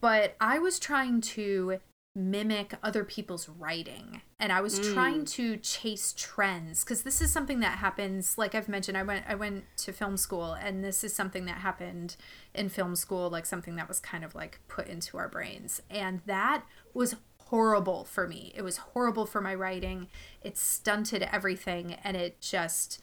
but 0.00 0.36
I 0.40 0.58
was 0.58 0.78
trying 0.78 1.20
to 1.22 1.80
mimic 2.14 2.74
other 2.82 3.04
people's 3.04 3.48
writing 3.48 4.20
and 4.40 4.50
I 4.50 4.60
was 4.60 4.80
mm. 4.80 4.94
trying 4.94 5.24
to 5.26 5.56
chase 5.58 6.12
trends 6.16 6.82
because 6.82 7.02
this 7.02 7.20
is 7.20 7.30
something 7.30 7.60
that 7.60 7.78
happens 7.78 8.36
like 8.36 8.56
I've 8.56 8.68
mentioned 8.68 8.98
I 8.98 9.04
went 9.04 9.24
I 9.28 9.36
went 9.36 9.64
to 9.78 9.92
film 9.92 10.16
school 10.16 10.54
and 10.54 10.82
this 10.82 11.04
is 11.04 11.14
something 11.14 11.44
that 11.44 11.58
happened 11.58 12.16
in 12.52 12.68
film 12.68 12.96
school 12.96 13.30
like 13.30 13.46
something 13.46 13.76
that 13.76 13.86
was 13.86 14.00
kind 14.00 14.24
of 14.24 14.34
like 14.34 14.58
put 14.66 14.88
into 14.88 15.18
our 15.18 15.28
brains 15.28 15.82
and 15.88 16.20
that 16.26 16.64
was 16.94 17.14
horrible 17.38 18.04
for 18.04 18.26
me 18.26 18.52
it 18.56 18.62
was 18.62 18.78
horrible 18.78 19.24
for 19.24 19.40
my 19.40 19.54
writing 19.54 20.08
it 20.42 20.56
stunted 20.58 21.22
everything 21.30 21.94
and 22.02 22.16
it 22.16 22.40
just 22.40 23.00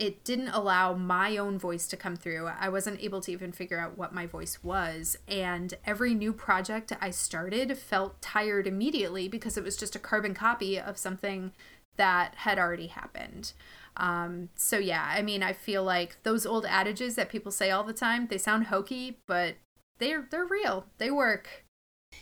it 0.00 0.24
didn't 0.24 0.48
allow 0.48 0.94
my 0.94 1.36
own 1.36 1.58
voice 1.58 1.86
to 1.88 1.96
come 1.96 2.16
through. 2.16 2.46
I 2.46 2.70
wasn't 2.70 3.02
able 3.02 3.20
to 3.20 3.30
even 3.32 3.52
figure 3.52 3.78
out 3.78 3.98
what 3.98 4.14
my 4.14 4.26
voice 4.26 4.64
was. 4.64 5.18
And 5.28 5.74
every 5.84 6.14
new 6.14 6.32
project 6.32 6.90
I 7.02 7.10
started 7.10 7.76
felt 7.76 8.22
tired 8.22 8.66
immediately 8.66 9.28
because 9.28 9.58
it 9.58 9.62
was 9.62 9.76
just 9.76 9.94
a 9.94 9.98
carbon 9.98 10.32
copy 10.32 10.80
of 10.80 10.96
something 10.96 11.52
that 11.98 12.34
had 12.36 12.58
already 12.58 12.86
happened. 12.86 13.52
Um, 13.98 14.48
so, 14.56 14.78
yeah, 14.78 15.12
I 15.14 15.20
mean, 15.20 15.42
I 15.42 15.52
feel 15.52 15.84
like 15.84 16.16
those 16.22 16.46
old 16.46 16.64
adages 16.64 17.14
that 17.16 17.28
people 17.28 17.52
say 17.52 17.70
all 17.70 17.84
the 17.84 17.92
time, 17.92 18.26
they 18.28 18.38
sound 18.38 18.68
hokey, 18.68 19.18
but 19.26 19.56
they're, 19.98 20.26
they're 20.30 20.46
real, 20.46 20.86
they 20.96 21.10
work. 21.10 21.66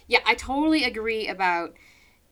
Yeah, 0.09 0.21
I 0.27 0.35
totally 0.35 0.83
agree 0.83 1.29
about 1.29 1.77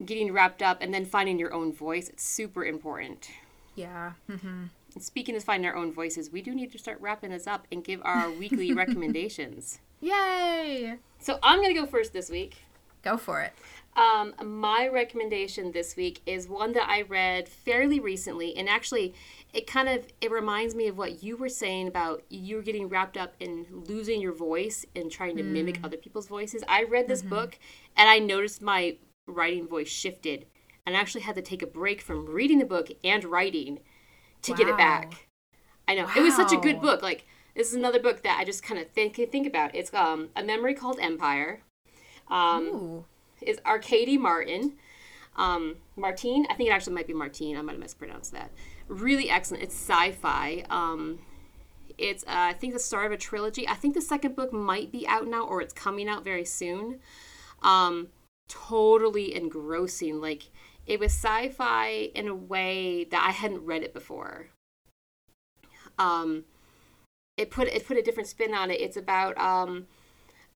getting 0.04 0.32
wrapped 0.32 0.61
up 0.61 0.78
and 0.80 0.92
then 0.92 1.04
finding 1.04 1.38
your 1.38 1.54
own 1.54 1.72
voice. 1.72 2.09
It's 2.09 2.24
super 2.24 2.64
important. 2.64 3.30
Yeah. 3.76 4.14
Mm-hmm. 4.28 4.64
Speaking 4.98 5.37
of 5.37 5.44
finding 5.44 5.68
our 5.68 5.76
own 5.76 5.92
voices, 5.92 6.30
we 6.30 6.42
do 6.42 6.54
need 6.54 6.72
to 6.72 6.78
start 6.78 7.00
wrapping 7.00 7.30
this 7.30 7.46
up 7.46 7.66
and 7.70 7.85
give 7.85 8.00
our 8.04 8.30
weekly 8.38 8.72
recommendations. 8.72 9.80
Yay! 10.00 10.96
So 11.18 11.38
I'm 11.42 11.61
going 11.61 11.74
to 11.74 11.80
go 11.80 11.87
first 11.87 12.12
this 12.12 12.30
week. 12.30 12.59
Go 13.02 13.16
for 13.16 13.40
it. 13.42 13.52
Um, 13.96 14.35
my 14.44 14.88
recommendation 14.88 15.72
this 15.72 15.96
week 15.96 16.20
is 16.26 16.48
one 16.48 16.72
that 16.72 16.88
I 16.88 17.02
read 17.02 17.48
fairly 17.48 17.98
recently, 17.98 18.54
and 18.56 18.68
actually, 18.68 19.14
it 19.54 19.66
kind 19.66 19.88
of 19.88 20.06
it 20.20 20.30
reminds 20.30 20.74
me 20.74 20.88
of 20.88 20.98
what 20.98 21.22
you 21.22 21.37
were 21.37 21.48
saying 21.48 21.88
about 21.88 22.22
you 22.28 22.56
were 22.56 22.62
getting 22.62 22.88
wrapped 22.88 23.16
up 23.16 23.35
in 23.40 23.66
losing 23.70 24.20
your 24.20 24.35
voice 24.35 24.85
and 24.94 25.11
trying 25.11 25.37
to 25.37 25.42
mm. 25.42 25.50
mimic 25.50 25.78
other 25.82 25.96
people's 25.96 26.26
voices. 26.26 26.62
I 26.68 26.82
read 26.82 27.09
this 27.09 27.20
mm-hmm. 27.20 27.30
book, 27.30 27.59
and 27.96 28.09
I 28.09 28.18
noticed 28.18 28.61
my 28.61 28.96
writing 29.26 29.66
voice 29.66 29.88
shifted, 29.88 30.44
and 30.85 30.94
I 30.94 31.00
actually 31.00 31.22
had 31.22 31.37
to 31.37 31.42
take 31.42 31.62
a 31.62 31.66
break 31.66 32.02
from 32.02 32.26
reading 32.26 32.59
the 32.59 32.66
book 32.66 32.90
and 33.02 33.24
writing 33.24 33.80
to 34.42 34.53
wow. 34.53 34.59
get 34.59 34.68
it 34.68 34.77
back. 34.77 35.29
I 35.88 35.94
know 35.94 36.05
wow. 36.05 36.12
it 36.16 36.20
was 36.22 36.37
such 36.37 36.53
a 36.53 36.57
good 36.57 36.81
book. 36.81 37.03
Like 37.03 37.27
this 37.55 37.68
is 37.68 37.75
another 37.75 38.01
book 38.01 38.22
that 38.22 38.38
I 38.38 38.44
just 38.44 38.62
kind 38.62 38.81
of 38.81 38.90
think 38.90 39.16
think 39.16 39.46
about. 39.46 39.75
It's 39.75 39.92
um 39.94 40.29
a 40.37 40.42
memory 40.42 40.75
called 40.75 40.99
Empire. 41.01 41.62
Um, 42.29 42.64
Ooh. 42.66 43.05
is 43.40 43.59
Arkady 43.64 44.18
Martin. 44.18 44.75
Um, 45.37 45.77
Martine, 45.96 46.46
I 46.51 46.55
think 46.55 46.70
it 46.70 46.72
actually 46.72 46.94
might 46.94 47.07
be 47.07 47.12
Martine. 47.12 47.57
I 47.57 47.62
might 47.62 47.72
have 47.72 47.81
mispronounced 47.81 48.33
that. 48.33 48.51
Really 48.88 49.29
excellent. 49.29 49.62
It's 49.62 49.75
sci-fi. 49.75 50.64
Um, 50.70 51.18
it's 51.99 52.25
uh, 52.25 52.29
I 52.31 52.53
think 52.55 52.72
the 52.72 52.79
start 52.79 53.07
of 53.07 53.12
a 53.12 53.16
trilogy. 53.16 53.68
I 53.68 53.75
think 53.75 53.94
the 53.94 54.01
second 54.01 54.37
book 54.37 54.53
might 54.53 54.90
be 54.90 55.07
out 55.07 55.27
now, 55.27 55.44
or 55.44 55.61
it's 55.61 55.72
coming 55.72 56.09
out 56.09 56.25
very 56.25 56.44
soon. 56.44 57.01
Um, 57.62 58.09
totally 58.49 59.35
engrossing. 59.35 60.20
Like 60.20 60.51
it 60.87 61.01
was 61.01 61.12
sci-fi 61.12 61.88
in 62.14 62.29
a 62.29 62.35
way 62.35 63.05
that 63.05 63.25
I 63.27 63.33
hadn't 63.33 63.64
read 63.64 63.83
it 63.83 63.92
before. 63.92 64.49
Um, 65.99 66.44
it 67.37 67.51
put 67.51 67.68
it 67.68 67.87
put 67.87 67.96
a 67.96 68.03
different 68.03 68.29
spin 68.29 68.55
on 68.55 68.70
it. 68.70 68.81
It's 68.81 68.96
about 68.96 69.37
um, 69.38 69.87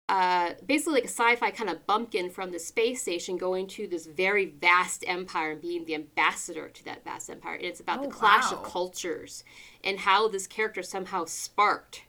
uh, 0.08 0.54
basically 0.66 0.94
like 0.96 1.06
a 1.06 1.08
sci-fi 1.08 1.52
kind 1.52 1.70
of 1.70 1.86
bumpkin 1.86 2.30
from 2.30 2.52
the 2.52 2.60
space 2.60 3.02
station 3.02 3.38
going 3.38 3.68
to 3.68 3.88
this 3.88 4.06
very 4.08 4.46
vast 4.46 5.04
empire 5.08 5.52
and 5.52 5.62
being 5.62 5.86
the 5.86 5.96
ambassador 5.96 6.68
to 6.70 6.86
that 6.86 7.04
vast 7.04 7.30
empire. 7.30 7.56
And 7.56 7.66
it's 7.66 7.80
about 7.80 8.00
oh, 8.00 8.04
the 8.04 8.10
clash 8.10 8.52
wow. 8.52 8.58
of 8.58 8.64
cultures 8.64 9.44
and 9.84 10.00
how 10.00 10.28
this 10.28 10.48
character 10.48 10.84
somehow 10.84 11.26
sparked 11.26 12.04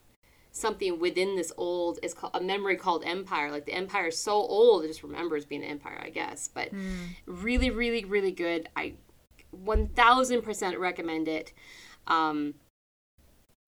something 0.53 0.99
within 0.99 1.37
this 1.37 1.53
old 1.57 1.99
is 2.03 2.13
called 2.15 2.35
a 2.35 2.41
memory 2.41 2.77
called 2.77 3.05
empire. 3.05 3.51
Like 3.51 3.67
the 3.67 3.73
empire 3.73 4.09
is 4.09 4.19
so 4.19 4.33
old 4.33 4.85
it 4.85 4.89
just 4.89 5.03
remembers 5.03 5.45
being 5.45 5.63
an 5.63 5.71
empire 5.71 6.01
i 6.03 6.11
guess. 6.11 6.49
But 6.49 6.73
mm. 6.75 7.09
really 7.27 7.71
really 7.71 8.05
really 8.05 8.33
good. 8.33 8.69
I 8.77 8.95
1000% 9.65 10.79
recommend 10.79 11.29
it. 11.29 11.53
Um 12.07 12.55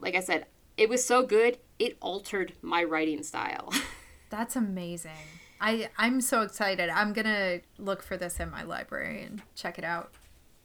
like 0.01 0.14
i 0.14 0.21
said 0.21 0.47
it 0.77 0.88
was 0.88 1.05
so 1.05 1.25
good 1.25 1.59
it 1.79 1.97
altered 2.01 2.55
my 2.62 2.83
writing 2.83 3.23
style. 3.23 3.73
That's 4.31 4.57
amazing. 4.57 5.12
I 5.61 5.88
i'm 5.99 6.21
so 6.21 6.42
excited. 6.42 6.88
I'm 6.88 7.12
gonna 7.12 7.61
look 7.79 8.03
for 8.03 8.16
this 8.16 8.40
in 8.40 8.51
my 8.51 8.64
library 8.64 9.23
and 9.23 9.42
check 9.55 9.79
it 9.79 9.85
out. 9.85 10.12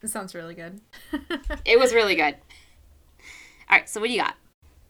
It 0.01 0.09
sounds 0.09 0.33
really 0.33 0.55
good. 0.55 0.81
It 1.65 1.79
was 1.79 1.93
really 1.93 2.15
good. 2.15 2.35
All 3.69 3.77
right 3.77 3.87
so 3.87 3.99
what 3.99 4.07
do 4.07 4.13
you 4.13 4.21
got 4.21 4.35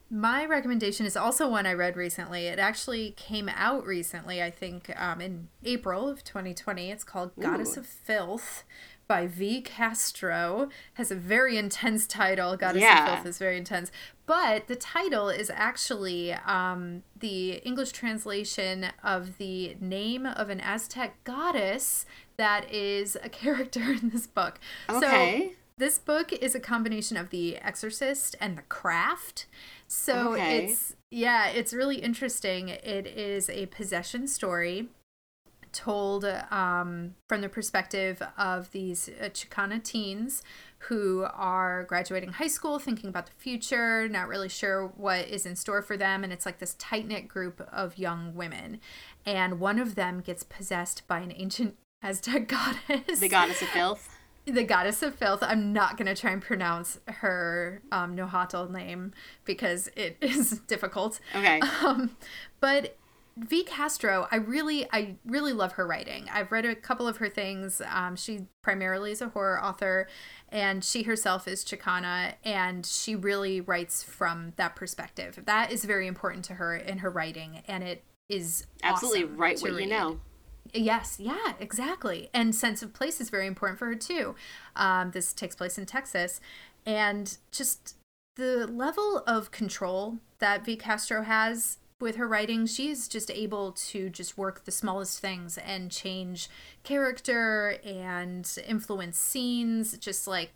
my 0.10 0.46
recommendation 0.46 1.06
is 1.06 1.17
also 1.17 1.50
one 1.50 1.65
I 1.65 1.74
read 1.74 1.98
recently. 1.98 2.48
It 2.48 2.60
actually 2.60 3.12
came 3.12 3.50
out 3.50 3.86
recently, 3.86 4.41
I 4.41 4.50
think, 4.50 4.91
um, 5.00 5.20
in 5.20 5.50
April 5.65 6.08
of 6.08 6.24
2020. 6.24 6.91
It's 6.91 7.04
called 7.04 7.32
Ooh. 7.38 7.41
Goddess 7.41 7.76
of 7.76 7.86
Filth 7.86 8.63
by 9.08 9.28
V. 9.28 9.62
Castro. 9.62 10.70
Has 10.93 11.12
a 11.12 11.15
very 11.15 11.58
intense 11.58 12.08
title. 12.08 12.56
Goddess 12.56 12.84
yeah. 12.84 13.04
of 13.04 13.13
Filth 13.15 13.28
is 13.28 13.38
very 13.38 13.58
intense. 13.58 13.91
But 14.26 14.67
the 14.67 14.76
title 14.76 15.30
is 15.30 15.50
actually 15.54 16.34
um, 16.34 17.04
the 17.20 17.54
English 17.65 17.91
translation 17.91 18.88
of 19.04 19.38
the 19.38 19.76
name 19.82 20.26
of 20.26 20.50
an 20.50 20.62
Aztec 20.62 21.22
goddess 21.26 22.06
that 22.38 22.72
is 22.72 23.17
a 23.22 23.30
character 23.30 23.82
in 23.82 24.10
this 24.10 24.28
book. 24.28 24.60
Okay. 24.89 25.50
So 25.50 25.56
this 25.78 25.98
book 25.98 26.34
is 26.34 26.56
a 26.56 26.60
combination 26.60 27.18
of 27.18 27.30
The 27.30 27.58
Exorcist 27.58 28.36
and 28.42 28.58
The 28.58 28.63
Craft. 28.63 29.46
So 29.88 30.34
okay. 30.34 30.66
it's 30.66 30.96
yeah, 31.12 31.48
it's 31.48 31.74
really 31.74 31.98
interesting. 31.98 32.70
It 32.70 33.08
is 33.08 33.50
a 33.50 33.68
possession 33.68 34.28
story 34.28 34.90
told 35.72 36.26
um, 36.50 37.13
from 37.30 37.42
the 37.42 37.50
perspective 37.50 38.22
of 38.38 38.72
these 38.72 39.10
uh, 39.22 39.26
Chicana 39.26 39.82
teens 39.84 40.42
who 40.80 41.26
are 41.34 41.84
graduating 41.84 42.30
high 42.34 42.48
school, 42.48 42.80
thinking 42.80 43.10
about 43.10 43.28
the 43.28 43.32
future, 43.38 44.08
not 44.10 44.28
really 44.28 44.50
sure 44.50 44.88
what 44.96 45.28
is 45.28 45.46
in 45.46 45.56
store 45.56 45.82
for 45.82 45.96
them. 45.96 46.24
And 46.24 46.34
it's 46.34 46.46
like 46.46 46.60
this 46.60 46.76
tight 46.80 47.08
knit 47.08 47.28
group 47.28 47.62
of 47.72 47.98
young 47.98 48.34
women. 48.34 48.80
And 49.26 49.60
one 49.60 49.78
of 49.80 49.96
them 49.96 50.22
gets 50.22 50.44
possessed 50.44 51.08
by 51.08 51.20
an 51.20 51.34
ancient 51.36 51.76
Aztec 52.04 52.48
goddess. 52.48 53.20
The 53.20 53.30
goddess 53.30 53.62
of 53.62 53.68
filth? 53.70 54.16
The 54.48 54.64
goddess 54.64 55.04
of 55.04 55.16
filth. 55.16 55.44
I'm 55.44 55.74
not 55.74 55.98
going 55.98 56.08
to 56.14 56.20
try 56.20 56.32
and 56.32 56.42
pronounce 56.42 57.00
her 57.08 57.82
um, 57.92 58.16
Nahuatl 58.16 58.66
name 58.66 59.14
because 59.46 59.90
it 59.96 60.18
is 60.22 60.60
difficult. 60.68 61.20
Okay. 61.36 61.60
Um, 61.84 62.16
but 62.60 62.98
V. 63.38 63.64
Castro, 63.64 64.28
I 64.32 64.38
really, 64.38 64.88
I 64.92 65.16
really 65.26 65.54
love 65.54 65.74
her 65.74 65.86
writing. 65.86 66.26
I've 66.34 66.52
read 66.52 66.66
a 66.66 66.76
couple 66.76 67.08
of 67.08 67.18
her 67.18 67.30
things. 67.30 67.82
Um, 67.88 68.16
she 68.16 68.48
primarily 68.64 69.12
is 69.12 69.22
a 69.22 69.30
horror 69.30 69.64
author, 69.64 70.08
and 70.50 70.84
she 70.84 71.04
herself 71.04 71.48
is 71.48 71.64
Chicana, 71.64 72.34
and 72.44 72.86
she 72.86 73.16
really 73.16 73.62
writes 73.62 74.02
from 74.02 74.54
that 74.56 74.76
perspective. 74.76 75.44
That 75.46 75.72
is 75.72 75.86
very 75.86 76.08
important 76.08 76.46
to 76.46 76.56
her 76.56 76.76
in 76.76 77.00
her 77.00 77.12
writing, 77.12 77.62
and 77.68 77.84
it 77.84 78.04
is 78.28 78.66
absolutely 78.82 79.26
awesome 79.26 79.38
right 79.38 79.62
what 79.62 79.72
read. 79.72 79.84
you 79.84 79.90
know. 79.90 80.20
Yes, 80.78 81.18
yeah, 81.20 81.54
exactly. 81.60 82.30
And 82.34 82.54
sense 82.54 82.84
of 82.84 82.94
place 82.94 83.20
is 83.20 83.30
very 83.30 83.48
important 83.48 83.80
for 83.80 83.86
her 83.88 83.96
too. 83.96 84.36
Um, 84.76 85.12
this 85.12 85.34
takes 85.34 85.56
place 85.56 85.78
in 85.78 85.86
Texas, 85.86 86.40
and 86.86 87.38
just 87.52 87.96
the 88.36 88.68
level 88.68 89.24
of 89.26 89.52
control 89.52 90.18
that 90.40 90.63
V. 90.63 90.76
Castro 90.76 91.24
has 91.24 91.80
with 92.00 92.18
her 92.18 92.28
writing, 92.28 92.68
she 92.68 92.90
is 92.90 93.08
just 93.08 93.32
able 93.32 93.72
to 93.72 94.10
just 94.10 94.38
work 94.38 94.66
the 94.66 94.72
smallest 94.72 95.20
things 95.20 95.58
and 95.58 95.90
change 95.90 96.48
character 96.84 97.78
and 97.84 98.58
influence 98.68 99.18
scenes 99.18 99.98
just 99.98 100.28
like 100.28 100.52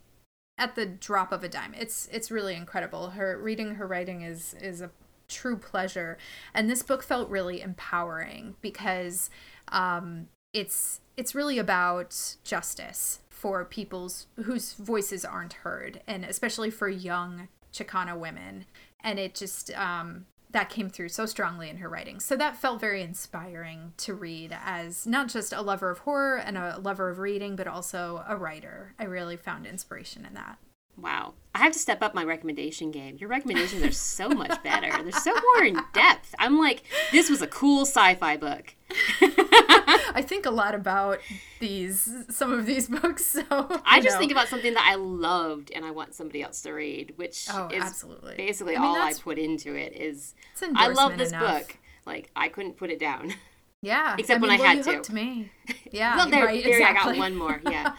at 0.60 0.76
the 0.76 0.86
drop 0.86 1.32
of 1.32 1.44
a 1.44 1.50
dime. 1.50 1.74
It's 1.76 2.08
it's 2.12 2.30
really 2.30 2.56
incredible. 2.56 3.12
Her 3.12 3.40
reading 3.42 3.76
her 3.76 3.88
writing 3.88 4.22
is 4.22 4.54
is 4.62 4.82
a 4.82 4.92
true 5.28 5.58
pleasure. 5.58 6.18
And 6.54 6.70
this 6.70 6.84
book 6.84 7.02
felt 7.02 7.30
really 7.30 7.62
empowering 7.62 8.56
because 8.62 9.32
um, 9.72 10.28
it's 10.54 11.02
it's 11.18 11.36
really 11.36 11.58
about 11.58 12.36
justice 12.44 13.20
for 13.30 13.66
people's 13.66 14.28
whose 14.44 14.74
voices 14.74 15.26
aren't 15.26 15.54
heard, 15.54 16.02
and 16.08 16.24
especially 16.26 16.70
for 16.70 16.90
young 16.90 17.48
Chicana 17.74 18.18
women. 18.18 18.66
And 19.04 19.18
it 19.18 19.34
just 19.34 19.72
um, 19.72 20.26
that 20.52 20.70
came 20.70 20.90
through 20.90 21.10
so 21.10 21.26
strongly 21.26 21.70
in 21.70 21.78
her 21.78 21.90
writing. 21.90 22.20
So 22.20 22.36
that 22.36 22.58
felt 22.58 22.80
very 22.80 23.02
inspiring 23.02 23.94
to 23.98 24.14
read 24.14 24.56
as 24.64 25.08
not 25.08 25.30
just 25.30 25.54
a 25.54 25.62
lover 25.62 25.90
of 25.90 26.00
horror 26.00 26.38
and 26.38 26.58
a 26.58 26.78
lover 26.80 27.10
of 27.10 27.20
reading, 27.20 27.56
but 27.56 27.68
also 27.68 28.24
a 28.28 28.36
writer. 28.36 28.94
I 29.00 29.06
really 29.06 29.38
found 29.38 29.66
inspiration 29.66 30.26
in 30.26 30.34
that. 30.34 30.58
Wow. 30.98 31.34
I 31.56 31.60
have 31.60 31.74
to 31.74 31.80
step 31.80 32.02
up 32.02 32.14
my 32.14 32.24
recommendation 32.24 32.92
game. 32.92 33.18
Your 33.18 33.30
recommendations 33.30 33.84
are 33.84 33.92
so 33.92 34.30
much 34.30 34.62
better. 34.64 34.92
They're 35.04 35.12
so 35.12 35.34
more 35.56 35.64
in 35.64 35.80
depth. 35.94 36.36
I'm 36.38 36.60
like, 36.60 36.84
this 37.12 37.30
was 37.30 37.42
a 37.42 37.48
cool 37.48 37.82
sci 37.86 38.16
fi 38.16 38.38
book. 38.38 38.76
I 40.14 40.24
think 40.26 40.46
a 40.46 40.52
lot 40.52 40.76
about 40.76 41.20
these, 41.60 42.10
some 42.30 42.52
of 42.52 42.66
these 42.66 42.88
books. 42.88 43.26
So 43.26 43.44
I 43.86 44.02
just 44.02 44.16
know. 44.16 44.20
think 44.20 44.32
about 44.32 44.48
something 44.48 44.74
that 44.74 44.86
I 44.86 44.96
loved 44.96 45.72
and 45.74 45.86
I 45.86 45.92
want 45.92 46.14
somebody 46.14 46.44
else 46.44 46.62
to 46.64 46.72
read, 46.72 47.14
which 47.16 47.48
oh, 47.52 47.68
is 47.68 47.82
absolutely. 47.82 48.36
basically 48.36 48.76
I 48.76 48.80
mean, 48.80 48.90
all 48.90 48.96
I 48.96 49.14
put 49.14 49.38
into 49.38 49.76
it. 49.76 49.94
Is 49.94 50.34
I 50.76 50.90
love 50.90 51.18
this 51.18 51.30
enough. 51.30 51.68
book. 51.68 51.78
Like 52.06 52.30
I 52.36 52.50
couldn't 52.50 52.78
put 52.78 52.90
it 52.90 53.00
down. 53.00 53.34
Yeah, 53.84 54.16
except 54.20 54.38
I 54.38 54.42
mean, 54.42 54.60
when 54.60 54.62
I 54.62 54.76
had 54.76 55.04
to. 55.04 55.12
Me. 55.12 55.50
Yeah, 55.92 56.16
well, 56.16 56.30
there, 56.30 56.46
right, 56.46 56.64
there 56.64 56.78
exactly. 56.78 57.14
I 57.14 57.16
got 57.16 57.18
one 57.18 57.36
more. 57.36 57.60
Yeah. 57.66 57.96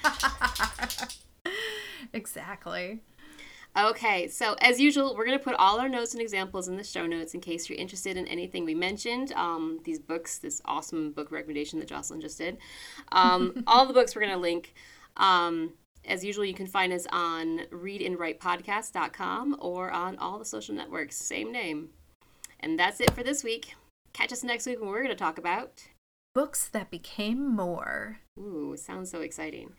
exactly. 2.12 3.00
Okay, 3.74 4.28
so 4.28 4.54
as 4.60 4.78
usual, 4.78 5.16
we're 5.16 5.24
going 5.24 5.38
to 5.38 5.42
put 5.42 5.54
all 5.54 5.80
our 5.80 5.88
notes 5.88 6.12
and 6.12 6.20
examples 6.20 6.68
in 6.68 6.76
the 6.76 6.84
show 6.84 7.06
notes 7.06 7.32
in 7.32 7.40
case 7.40 7.70
you're 7.70 7.78
interested 7.78 8.18
in 8.18 8.28
anything 8.28 8.66
we 8.66 8.74
mentioned. 8.74 9.32
Um, 9.32 9.80
these 9.84 9.98
books, 9.98 10.36
this 10.38 10.60
awesome 10.66 11.12
book 11.12 11.32
recommendation 11.32 11.78
that 11.78 11.88
Jocelyn 11.88 12.20
just 12.20 12.36
did. 12.36 12.58
Um, 13.12 13.64
all 13.66 13.86
the 13.86 13.94
books 13.94 14.14
we're 14.14 14.22
going 14.22 14.34
to 14.34 14.38
link. 14.38 14.74
Um, 15.16 15.72
as 16.04 16.22
usual, 16.22 16.44
you 16.44 16.52
can 16.52 16.66
find 16.66 16.92
us 16.92 17.06
on 17.10 17.60
readandwritepodcast.com 17.70 19.56
or 19.58 19.90
on 19.90 20.18
all 20.18 20.38
the 20.38 20.44
social 20.44 20.74
networks, 20.74 21.16
same 21.16 21.50
name. 21.50 21.90
And 22.60 22.78
that's 22.78 23.00
it 23.00 23.12
for 23.12 23.22
this 23.22 23.42
week. 23.42 23.74
Catch 24.12 24.32
us 24.32 24.44
next 24.44 24.66
week 24.66 24.80
when 24.80 24.90
we're 24.90 25.02
going 25.02 25.08
to 25.08 25.14
talk 25.16 25.38
about 25.38 25.88
books 26.34 26.68
that 26.68 26.90
became 26.90 27.54
more. 27.54 28.18
Ooh, 28.38 28.76
sounds 28.76 29.10
so 29.10 29.20
exciting. 29.20 29.72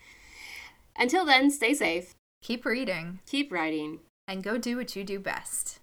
Until 0.95 1.25
then, 1.25 1.51
stay 1.51 1.73
safe. 1.73 2.13
Keep 2.43 2.65
reading. 2.65 3.19
Keep 3.25 3.51
writing. 3.53 3.99
And 4.27 4.43
go 4.43 4.57
do 4.57 4.75
what 4.75 4.95
you 4.97 5.05
do 5.05 5.17
best. 5.17 5.79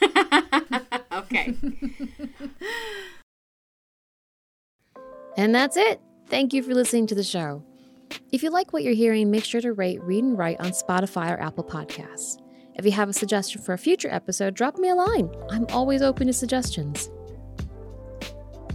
okay. 1.12 1.54
and 5.36 5.54
that's 5.54 5.76
it. 5.76 6.00
Thank 6.28 6.54
you 6.54 6.62
for 6.62 6.74
listening 6.74 7.06
to 7.08 7.14
the 7.14 7.22
show. 7.22 7.62
If 8.32 8.42
you 8.42 8.48
like 8.50 8.72
what 8.72 8.82
you're 8.82 8.94
hearing, 8.94 9.30
make 9.30 9.44
sure 9.44 9.60
to 9.60 9.74
rate 9.74 10.02
Read 10.02 10.24
and 10.24 10.38
Write 10.38 10.58
on 10.58 10.70
Spotify 10.70 11.36
or 11.36 11.40
Apple 11.40 11.64
Podcasts. 11.64 12.38
If 12.76 12.86
you 12.86 12.92
have 12.92 13.10
a 13.10 13.12
suggestion 13.12 13.60
for 13.60 13.74
a 13.74 13.78
future 13.78 14.08
episode, 14.10 14.54
drop 14.54 14.78
me 14.78 14.88
a 14.88 14.94
line. 14.94 15.30
I'm 15.50 15.66
always 15.68 16.00
open 16.00 16.28
to 16.28 16.32
suggestions. 16.32 17.10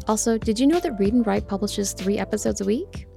Also, 0.07 0.37
did 0.37 0.59
you 0.59 0.67
know 0.67 0.79
that 0.79 0.99
Read 0.99 1.13
and 1.13 1.25
Write 1.25 1.47
publishes 1.47 1.93
three 1.93 2.19
episodes 2.19 2.61
a 2.61 2.65
week? 2.65 3.07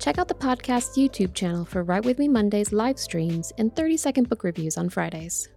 Check 0.00 0.16
out 0.16 0.28
the 0.28 0.34
podcast's 0.34 0.96
YouTube 0.96 1.34
channel 1.34 1.66
for 1.66 1.82
Write 1.82 2.06
With 2.06 2.18
Me 2.18 2.26
Mondays 2.26 2.72
live 2.72 2.98
streams 2.98 3.52
and 3.58 3.76
30 3.76 3.98
second 3.98 4.28
book 4.30 4.44
reviews 4.44 4.78
on 4.78 4.88
Fridays. 4.88 5.50